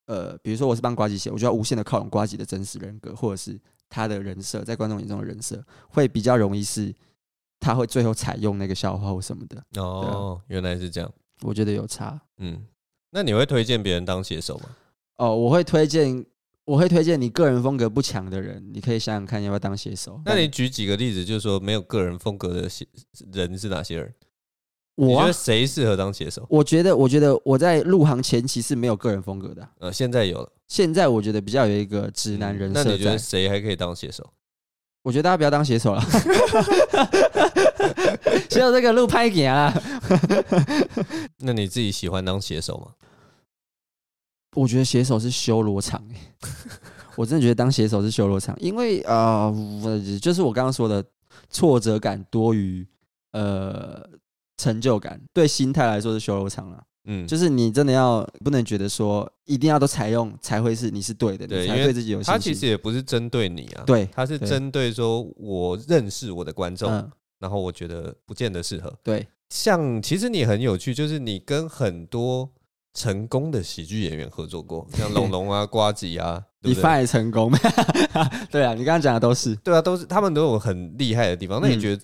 [0.06, 3.56] 呃，比如说我是帮瓜吉写，我就要无限的靠拢瓜吉的真实人格，或者是
[3.92, 6.90] 他的人设，在观众眼中的人设，会比较容易是
[7.60, 9.62] 他会最后采用那个笑话或什么的。
[9.78, 12.64] 哦，原来是这样，我觉得有差，嗯。
[13.10, 14.70] 那你会推荐别人当写手吗？
[15.18, 16.24] 哦，我会推荐，
[16.64, 20.18] 我会推荐你个人风格不强的人，你可以想想看要不要当写手。
[20.24, 22.88] 那你举几个例子，就是说没有个人风格的写
[23.30, 24.14] 人是哪些人？
[24.96, 26.44] 我觉得谁适合当写手？
[26.48, 29.66] 我觉得，我觉得我在入行前期是没有个人风格的。
[29.78, 30.48] 呃，现在有了。
[30.68, 32.84] 现在我觉得比较有一个直男人设。
[32.84, 34.28] 那你觉得谁还可以当写手？
[35.02, 36.02] 我觉得大家不要当写手了。
[38.48, 39.72] 只有这个路拍给啊。
[41.38, 42.92] 那你自己喜欢当写手吗？
[44.54, 46.02] 我觉得写手是修罗场，
[47.16, 49.50] 我真的觉得当写手是修罗场，因为啊、
[49.82, 51.02] 呃，就是我刚刚说的
[51.48, 52.86] 挫折感多于
[53.32, 54.06] 呃
[54.62, 56.82] 成就感，对心态来说是修罗场了。
[57.04, 62.32] 嗯，就是你真的要不能觉得说一定要都采用才会是你是对的，对，你才对自己有信心。
[62.32, 66.88] 他其实也不是针对你啊，对，他是针对说我认识我的观众，
[67.40, 68.92] 然后我觉得不见得适合。
[69.02, 72.48] 对，像其实你很有趣，就是你跟很多。
[72.94, 77.50] 成功的喜剧演员合作过，像龙龙啊、 瓜子啊，你发也成功，
[78.52, 81.58] 对啊，你刚刚讲的都是，对啊，都是他们都有很厉害的地方。
[81.58, 82.02] 那你觉得，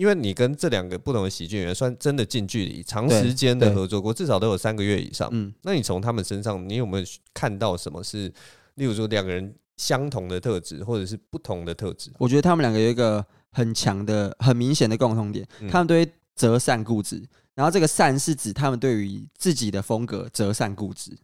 [0.00, 5.28] 因为你跟这两个不同的喜剧演员算真的近距离、长时间的合作过，至少都有三个月以上。
[5.30, 8.32] 嗯，那你从他们身上，你有没有看到什么是，
[8.76, 12.10] 例如说两个人相同的特质，或者是不同的特质？
[12.18, 17.22] 我觉得他们两个有一个很强的、很明显的共同点，他们对择善固执。
[17.54, 21.14] 然后这个善是指他们对于自己的风格择善固执，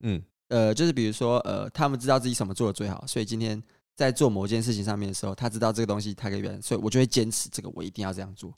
[0.00, 3.62] 嗯，呃，就是比如说，呃，他们知道自己什么做的最好，所以今天
[3.98, 8.56] 在做某件事情上面的时候，他知道这个东西他可以变，所以我就会坚持这个，我一定要这样做。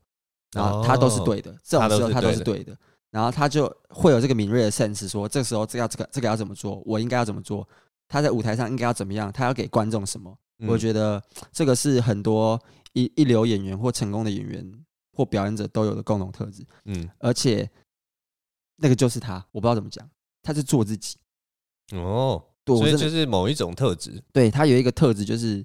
[0.53, 2.77] 然后他都是对的，这种时候他都是对的，
[3.11, 7.67] 然后他就会有这个敏锐的 sense，说这个时候这要这个这个要怎么做，我应该要怎么做，
[8.07, 10.39] 他在舞台上应该要怎么样，他要给观众什么？
[10.69, 14.85] 我觉得这个是很多一一流演员或成功的演员。
[15.13, 17.69] 或表演者都有的共同特质，嗯，而且
[18.77, 20.09] 那个就是他，我不知道怎么讲，
[20.41, 21.19] 他是做自己，
[21.93, 22.43] 哦，
[22.79, 25.65] 所以就是某一种特质，对，他有一个特质，就是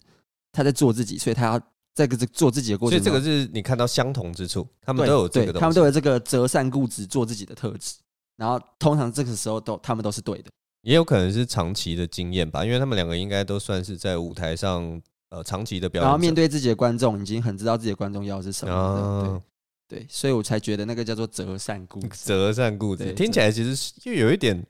[0.52, 1.60] 他在做自己，所以他要
[1.94, 7.96] 在这个做自己的过程，所以这个是你看到相同之处，他们都有这个，他们都有这个折善固执做自己的特质，
[8.38, 10.50] 然后通常这个时候都他们都是对的，
[10.82, 15.02] 也有可能是长期的经验吧，因为他们两个应该都算是在舞台上。
[15.30, 18.72] 呃，长期的表演，然后面对自己的观众，已经很知道自己的观众要的是什么。
[18.72, 19.42] 哦、
[19.88, 22.10] 对对，所以我才觉得那个叫做折善固执。
[22.12, 24.64] 择善固执听起来其实又有一点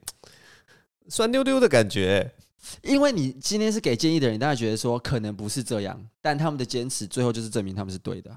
[1.08, 2.32] 酸溜溜的感觉。
[2.82, 8.36] 因为你今天是给建议的人，大家觉得说可能不是这样，但他们的坚持最后就是证明他们是对的。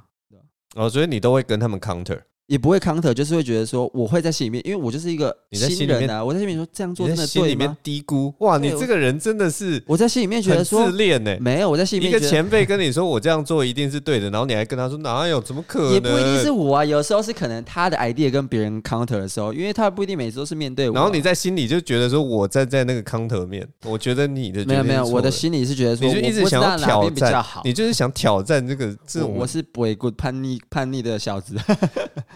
[0.76, 2.22] 哦，所以你都会跟他们 counter。
[2.50, 7.46] 也不会 counter，就是会觉得说，我会在心里面，因为我就是一个新人啊，我在心里面说这样做真的对吗？
[7.46, 15.94] 心里面低估，哇，你这个人真的是，我在心里面觉得说自恋呢，没有，我在心里面一个前辈跟你说我这样做一定是对的，然后你还跟他说哪有，怎么可能？
[15.94, 31.56] 也不一定是我啊，有时候是可能他的 idea 跟别人 counter 的时候，因为他不一定每次都是面对我，然后你在心里就觉得说我站在那个 counter 面，我觉得你的没有没有，我的心里是觉得说，你就一直想要挑战，你就是想挑战这个这种，我是不会过叛逆叛逆的小子，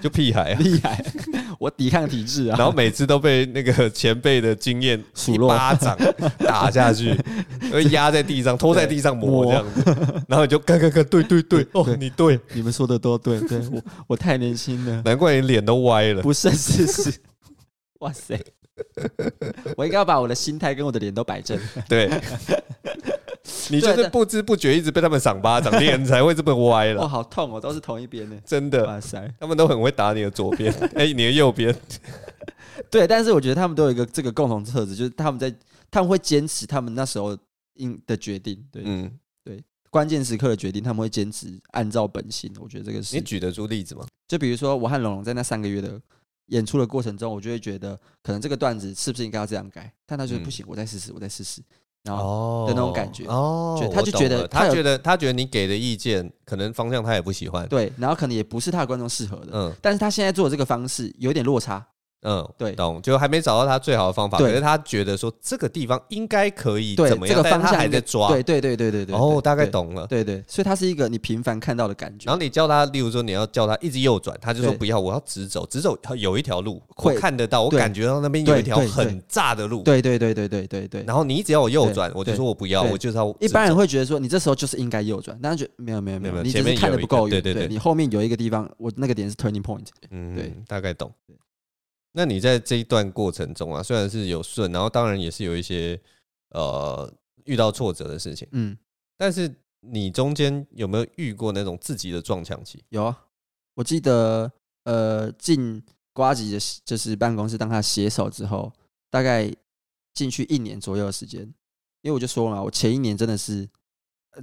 [0.04, 0.60] 就屁孩啊。
[1.58, 5.48] 我抵抗体质啊，然后每次都被那个前辈的经验数落。
[5.48, 5.98] 巴掌
[6.40, 7.16] 打下去，
[7.72, 9.84] 会压在地上，拖在地上磨这样子，
[10.28, 13.60] 然后你就看看看，对对对，哦， 你对，你们说的都对，对。
[13.70, 17.14] 我我太年轻了，难怪你脸都歪了，不是是是，
[18.00, 18.38] 哇塞，
[19.78, 22.10] 我应该要把我的心态跟我的脸都摆正，对，
[23.70, 27.02] 你就是不知不觉一直被他们赏巴掌，脸才会这么歪了。
[27.02, 28.86] 哇，好痛哦，都是同一边的，真的。
[28.86, 31.76] 哇塞，他们都很会打你的左边，哎，你的右边。
[32.90, 35.54] 对，但是我觉得他们都有一个这个共同特质，就是他们在
[35.92, 37.38] 他们会坚持他们那时候
[37.76, 38.64] 应的决定。
[38.72, 39.12] 对，嗯，
[39.44, 42.52] 对，关键时刻的决定，他们会坚持按照本心。
[42.60, 43.16] 我觉得这个是。
[43.16, 44.06] 你举得出例子吗？
[44.28, 46.00] 就比如说我和龙龙在那三个月的
[46.48, 49.92] 演出的过程中，我就会觉得可能这个段子是不是应该要这样改？
[50.06, 51.62] 但他觉得不行，我再试试，我再试试。
[52.04, 61.86] 然后的那种感觉哦，他就觉得他觉得他觉得你给的意见可能方向他也不喜欢，对，然后可能也不是他的观众适合的，嗯，但是他现在做的这个方式有点落差。
[62.24, 72.26] 嗯，对，懂，就还没找到他最好的方法，可是他觉得说这个地方应该可以怎么样，这个方向还在抓，对对对对对对，哦，大概懂了，对对，所以他是一个你频繁看到的感觉。
[72.26, 81.04] 然后你叫他，例如说你要叫他一直右转，他就说不要，我要直走，直走有一条路会看得到，我感觉到那边有一条很炸的路，对对对对对对对。
[81.06, 83.34] 然后你只要我右转，我就说我不要，我就是要。
[83.40, 91.12] 一般人会觉得说你这时候就是应该右转，但是觉得没有没有没有，你只是看的不够远，对对对，你后面有一个地方，我那个点是 turning point，嗯，对，大概懂。
[92.16, 96.00] 那你在这一段过程中啊，虽然是有顺，然后当然也是有一些
[96.50, 97.12] 呃
[97.46, 98.78] 遇到挫折的事情，嗯，
[99.18, 102.84] 但是你中间有没有遇过那种自己的撞墙期？
[102.90, 103.26] 有啊，
[103.74, 104.52] 我记得
[104.84, 105.84] 呃进
[106.14, 108.72] 瓜吉的就是办公室当他写手之后，
[109.10, 109.52] 大概
[110.14, 111.42] 进去一年左右的时间，
[112.02, 113.68] 因为我就说了嘛，我前一年真的是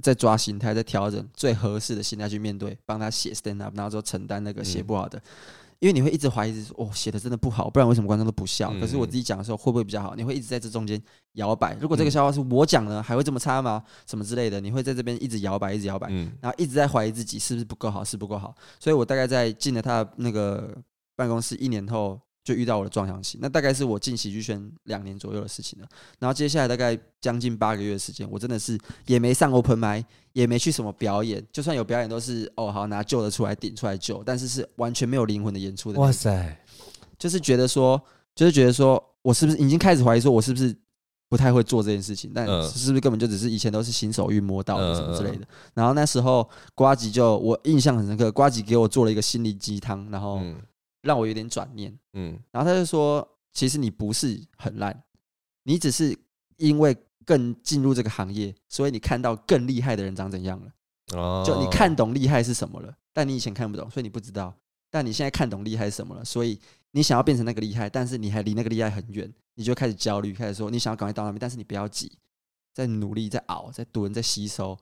[0.01, 5.17] 在抓心态，在调整最合适的心态去面对，帮他写 stand up，然后之后承担那个写不好的。
[5.17, 5.21] 嗯
[5.81, 8.71] 因为你会一直怀疑，哦，写的真的不好，不然为什么观众都不笑？
[8.79, 10.13] 可是我自己讲的时候会不会比较好？
[10.15, 11.01] 你会一直在这中间
[11.33, 11.75] 摇摆。
[11.81, 13.83] 如果这个笑话是我讲的，还会这么差吗？
[14.05, 14.61] 什么之类的？
[14.61, 16.07] 你会在这边一直摇摆，一直摇摆，
[16.39, 18.55] 然后一直在怀疑自己是不是不够好，是不够好。
[18.79, 20.73] 所以我大概在进了他的那个
[21.15, 22.19] 办公室一年后。
[22.43, 25.87] 就遇到我的撞墙期，那大概是我进喜剧圈两年左右的事情了。
[26.17, 29.79] 然后接下来大概将近八个月的时间，我真的是也没上 open
[30.33, 35.99] 也没去什么表演，就算有表演都是哦好拿旧的出来顶出来旧，但是是完全没有灵魂的演出的。
[35.99, 36.57] 哇塞，
[37.19, 38.01] 就是觉得说，
[38.33, 40.75] 就是觉得说我是不是已经开始怀疑说我是不是
[41.29, 42.31] 不太会做这件事情？
[42.33, 45.47] 但是不是根本就只是以前都是新手运摸到的什么之类的？
[45.75, 50.41] 然后那时候瓜吉就我印象很深刻，瓜吉给我做了一个心灵鸡汤，然后。
[51.01, 55.03] 让我有点转念，嗯，然后他就说：“其实你不是很烂，
[55.63, 56.17] 你只是
[56.57, 56.95] 因为
[57.25, 60.71] 更进入这个行业，所以你看到更厉害的人长怎样了。
[61.13, 64.55] 哦，就你看懂厉害是什么了，但你以前看不懂，所以你不知道。
[64.89, 66.59] 但你现在看懂厉害是什么了，所以
[66.91, 72.11] 你想要变成那个厉害，但是你还离那个厉害很远，你就开始焦虑，开始说你想要赶快到那边，但是你不要急，
[72.73, 74.77] 在努力，在熬，在蹲，在吸收。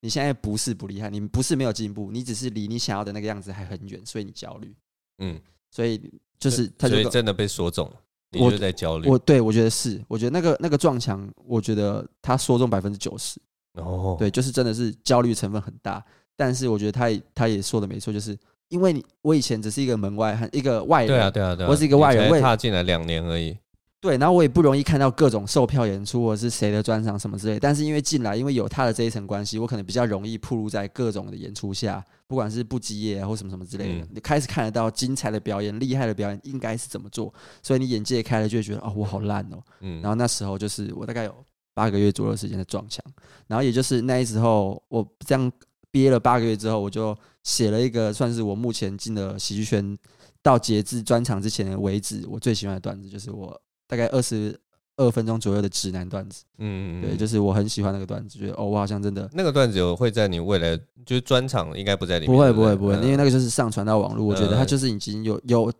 [0.00, 4.74] 你现在不是不厉害，你不是没有进步，你只是离你想要的那个样子还很远，所以你焦虑。
[5.18, 5.40] 嗯。”
[5.72, 5.98] 所以
[6.38, 7.94] 就是他就，所以真的被说中了，
[8.30, 9.08] 你就在焦虑。
[9.08, 13.40] 我对我觉得是，我觉得那个那个撞墙，我觉得他说中百分之九十。
[13.74, 16.04] 哦，对，就是真的是焦虑成分很大。
[16.36, 23.56] 但是我觉得他也他也说的没错，就是因为你我以前只是一个门外汉一个外人，对啊对啊对啊，我是一个外人，我踏进来两年而已。
[24.02, 27.60] 对，然后我也不容易看到各种售票演出或者是谁的专场什么之类。
[27.60, 34.04] 但是因为进来，因为有他的这一层关系，我可能比较容易暴露在各种的演出下，不管是不羁夜啊或什么什么之类的。
[34.04, 37.32] 嗯、你开始看得到精彩的表演、厉害的表演应该是怎么做，
[37.62, 39.62] 所以你眼界开了，就会觉得哦，我好烂哦。
[39.82, 40.02] 嗯。
[40.02, 41.36] 然后那时候就是我大概有
[41.72, 43.04] 八个月左右的时间的撞墙，
[43.46, 45.52] 然后也就是那时候我这样
[45.92, 49.96] 憋了八个月之后，我就写了一个算是我目前进了喜剧圈
[50.42, 53.56] 到截至专场之前为止我最喜欢的段子，就是我。
[53.92, 54.58] 大概二十
[54.96, 60.74] 二分钟左右的直男段子，嗯，对，就是我很喜欢那个段子，觉得哦，我好像真的那个段子有会在你未来
[61.04, 65.70] 就是专场应该不在里面，不会不会不会，因为那个就是上传到网络，我觉得它就是已经有有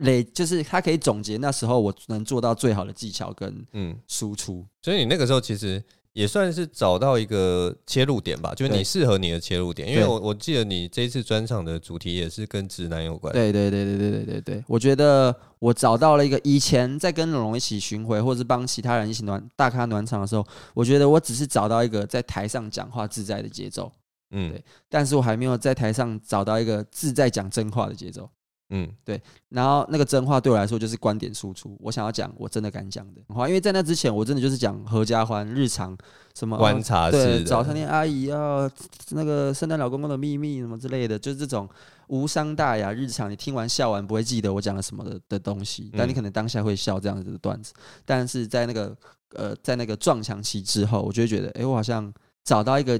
[0.00, 3.96] 累，就是它可以总结那时候我能做到最好的技巧跟嗯。
[4.06, 5.82] 输出，所以你那个时候其实。
[6.12, 9.88] 也算是找到一个切入点吧，就是你适合你的切入点。
[9.88, 13.32] 因为我我记得你这一次专场的主题也是跟直男有关。
[13.32, 23.90] 对对对对对对对对，我觉得我找到了一个以前在跟龙龙一起巡回，或者是帮其他人一起暖大咖暖场的时候，我觉得我只是找到一个在台上讲话自在的节奏。
[24.32, 28.28] 嗯，对，但是我还没有在台上找到一个自在讲真话的节奏。
[28.74, 29.20] 嗯，对，
[29.50, 35.94] 然后那个真话对我来说就是观点输出，我想要讲我真的敢讲的话，因为在那之前我真的就是讲合家欢日常
[36.34, 38.70] 什么观察式，对，早餐店阿姨啊，
[39.10, 41.68] 那个圣诞老公公的秘密什么之类的，就是这种
[42.06, 47.74] 无伤大雅日常，你听完笑完不会记得我讲了什么的的东西，但你可能当下会笑这样子的段子，
[48.06, 48.96] 但是在那个
[49.34, 52.10] 呃在那个撞墙期之后，我就会觉得，哎，我好像
[52.42, 52.98] 找到一个。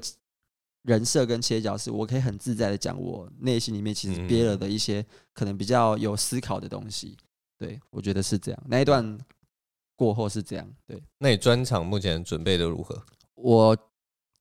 [0.83, 7.17] 人设跟切角是我可以很自在的讲我内心里面其实憋了的一些可能比较有思考的东西，
[7.59, 8.63] 对，我觉得是这样。
[8.67, 9.19] 那一段
[9.95, 11.03] 过后是这样，对。
[11.19, 13.01] 那你专场目前准备的如何？
[13.35, 13.77] 我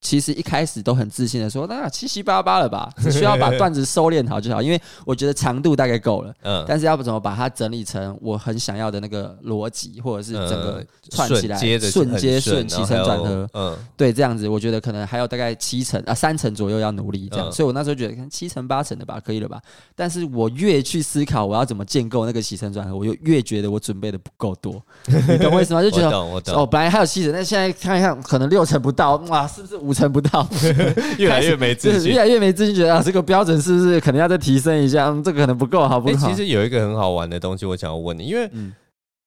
[0.01, 6.33] 其实一开始都很自信的说，那七七八八了吧，只需要把段子收敛好就好，因为我觉得长度大概够了。
[6.41, 13.47] 嗯，但是要不怎么把它整理成我很想要的那个逻辑，或者是整个串起来瞬接顺起承转合。
[13.53, 17.47] 嗯，对，这样子我觉得可能还有大概七成啊三成左右要努力这样。
[17.47, 19.61] 嗯、所以我那时候觉得七成八成的吧，可以了吧？
[19.95, 24.81] 但是我越去思考我要怎么建构那个起承转合，我就越觉得我准备的不够多。
[25.05, 25.81] 你懂我意思吗？
[25.83, 26.09] 就觉得
[26.55, 30.47] 哦，本来还有七成，但现在看一看可能六成不到，哇，是不是五成不到？
[31.17, 35.07] 越来越没自信，越来越没自信，觉得啊，这个标准是不是可能要再提升一下？
[35.07, 36.29] 嗯、这个可能不够，好不好？
[36.29, 38.49] 其实有一个很好玩的东西，我想要问你，因为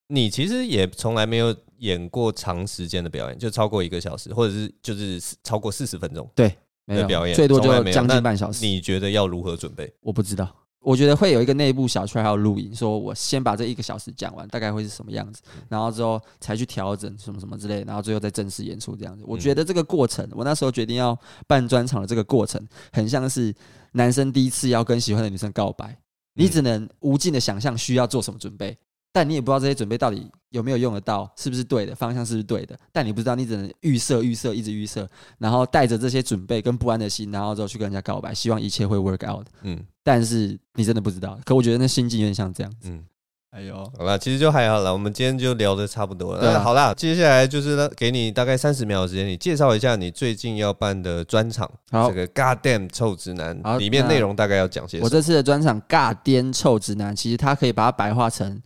[0.07, 6.55] 你其实也从来没有演过长时间的表演，就超过一个小时，或者是就是超过四十分钟，对，
[6.85, 8.65] 没有表演，最多就将近半小时。
[8.65, 9.91] 你觉得要如何准备？
[10.01, 10.47] 我不知道。
[10.85, 19.23] 我觉得会有一个内部小圈，还有录影，说我先把这一个小时讲完，大概会是什么样子，然后之后才去调整什么什么之类，然后最后再正式演出这样子。
[19.25, 21.17] 我觉得这个过程，我那时候决定要
[21.47, 22.63] 办专场的这个过程，
[22.93, 23.51] 很像是
[23.93, 25.97] 男生第一次要跟喜欢的女生告白，
[26.35, 28.77] 你只能无尽的想象需要做什么准备。
[29.11, 32.77] 但你也不知道这些准备到底有没有用得到，是不是对的方向，是不是对的？
[32.93, 35.05] 但你不知道，你只能预设、预设，一直预设，
[35.37, 39.45] 然后带着这些准备跟不安的心，然后之后去跟人家告白，希望一切会 work out。
[39.63, 41.37] 嗯，但是你真的不知道。
[41.43, 42.89] 可我觉得那心境有点像这样子。
[42.89, 43.03] 嗯，
[43.51, 44.93] 哎呦，好了，其实就还好了。
[44.93, 46.59] 我们今天就聊的差不多了。
[46.61, 51.69] 好啦，接下来就是给你大概三十秒的时间，你介绍一下你最近要办的专场。
[51.91, 55.05] 好，这个 Goddamn 臭直男，里面内容大概要讲些什么？
[55.05, 58.61] 我这次的专场 Goddamn 臭直男，其实它可以把它白话成。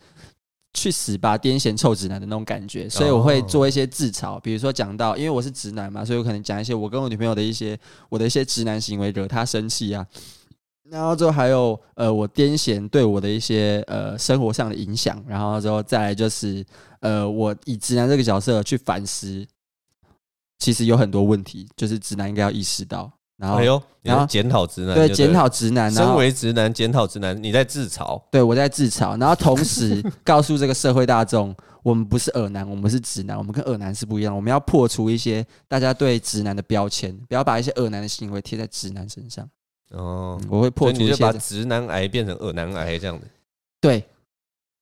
[0.74, 10.06] 去死吧，癫痫臭直男的那种感觉，所以我会做一些自嘲，比如说讲到，因为我是直男嘛，所以我可能讲一些我跟我女朋友的一些我的一些直男行为惹她生气啊，
[10.84, 16.64] 然后之后还有呃我癫痫对我的一些呃生活上的影响，然后之后再来就是
[17.00, 19.46] 呃我以直男这个角色去反思，
[20.60, 23.12] 其实有很多问题，就是直男应该要意识到。
[23.40, 25.90] 然后，哎呦，然后检讨直男，对，检讨直男。
[25.90, 28.22] 身为直男，检讨直男，你在自嘲？
[28.30, 29.18] 对，我在自嘲。
[29.18, 34.36] 然后同时 告诉这个社会大众，我们不是恶男，我们是直男，我们跟恶男是不一样。
[34.36, 39.48] 我们要破除一些大家对直男的标签，不要把一些恶男的行为贴在直男身上。
[39.92, 43.26] 哦，我会破除一些，把直男癌变成恶男癌这样的。
[43.80, 44.04] 对，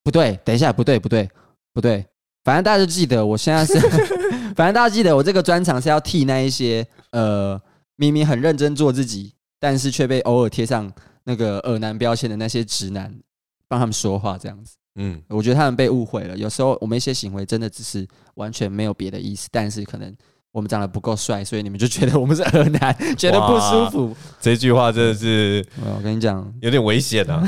[0.04, 0.36] 不对？
[0.44, 1.30] 等一下，不对，不对，
[1.76, 2.04] 不对。
[2.44, 3.80] 反正大家就记得，我现在是，
[4.58, 7.62] 反正大家记得，我这个专场是要替那一些呃。
[7.98, 10.92] 明明很认真做自己，但是却被偶尔贴上
[11.26, 13.14] 那个恶男标签的那些直男，
[13.68, 14.78] 帮他们说话这样子。
[14.96, 16.36] 嗯，我觉得他们被误会了。
[16.38, 20.16] 有时候我们一些行为真的只是完全没有别的意思，但是可能
[20.58, 24.18] 我们长得不够帅，所以你们就觉得我们是恶男，觉得不舒服。
[24.42, 27.48] 这句话真的是，我跟你讲，有点危险啊。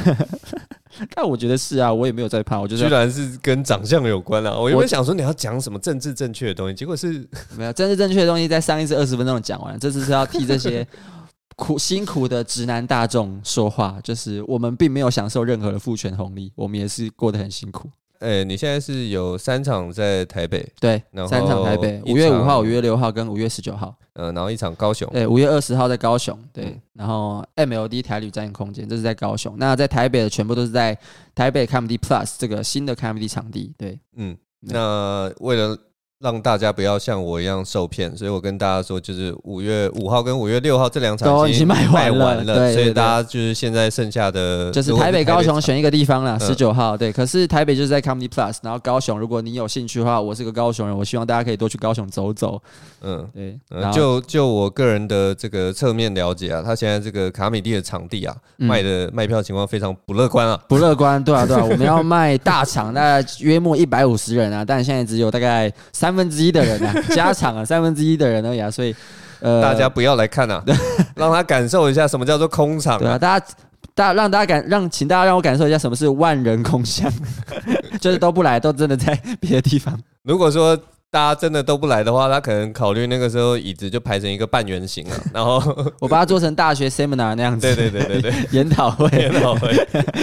[1.15, 2.59] 但我觉得是啊，我也没有在怕。
[2.59, 4.55] 我觉得居然是跟长相有关啊！
[4.55, 10.87] 我原本想说你要讲什么政治正确的东西，结果是没有政治正确的东西，在上一次二十分钟讲完了，这次是要替这些
[11.57, 13.97] 苦辛苦的直男大众说话。
[14.03, 17.89] 就是我们并没有享受任何的父权红利，我们也是过得很辛苦。
[18.19, 29.55] 哎，你现在是有三场在台北，对，三场台北，五月五号、五月六号跟五月十九号，呃，然后一场高雄，对，五月二十号在高雄，对，然后 MLD 台旅展演空间，这是在高雄。
[29.57, 30.97] 那在台北的全部都是在
[31.33, 35.77] 台北 Comedy Plus 这个新的 Comedy 场地，对，嗯，那为了。
[36.21, 47.09] 让大家不要像我一样受骗，所以我跟大家说，就是五月五号跟五月六号这两场已经卖完了，对，所以大家就是现在剩下的就是台北、高雄选一个地方了，十九号，对。
[47.09, 52.61] 可是台北就是在 Comedy Plus，然后高雄，如果你有兴趣的话，我是个高雄人，我希望大家可以多去高雄走走。
[53.01, 53.57] 嗯，对。
[53.93, 66.08] 就就我个人的这个侧面了解啊，他现在这个卡米蒂的场地啊，卖的卖票情况非常不乐观啊，不乐观，对啊，对啊，我们要卖大场，大概约莫一百五十人啊，但现在只有大概三。
[66.09, 68.95] 三分之一的人啊， 加场啊，三分之一的人而已啊，所以
[69.41, 70.63] 呃，大家不要来看啊，
[71.15, 73.45] 让他感受一下什么叫做空场啊，对啊，大家
[73.93, 77.11] 大让大家感让，请大家让我感受一下什么是万人空巷，
[78.01, 79.95] 就是都不来，都真的在别的地方。
[80.23, 80.75] 如果说。
[81.11, 85.59] 大家真的都不来的话，他可能考虑那个时候椅子就排成一个半圆形了， 然后
[85.99, 87.75] 我把它做成大学 seminar 那样子。
[87.75, 89.73] 对对对对对， 研讨会，研讨会，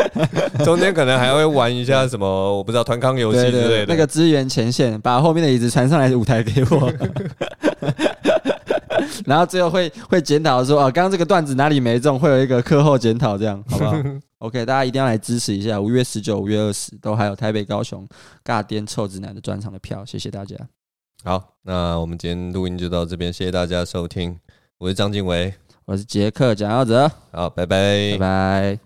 [0.64, 2.26] 中间可能还会玩一下什么，
[2.56, 3.86] 我不知道团康游戏之类的。
[3.86, 6.92] 那个支援前线，把后面的椅子传上来舞台给我，
[9.24, 13.92] 然后最后会会检讨说，哦，刚刚这个段子哪里没中，会有一个课后检讨，这样好不好
[14.46, 18.06] ？OK，大家一定要来支持一下，五月十九、五月二十都还有台北、高雄
[18.44, 20.56] 尬颠臭直男的专场的票，谢谢大家。
[21.24, 24.38] 好，那我们今天录音就到这边，谢谢大家收听，
[24.78, 25.52] 我是张敬伟，
[25.84, 28.85] 我是杰克蒋耀泽，好，拜拜，拜拜。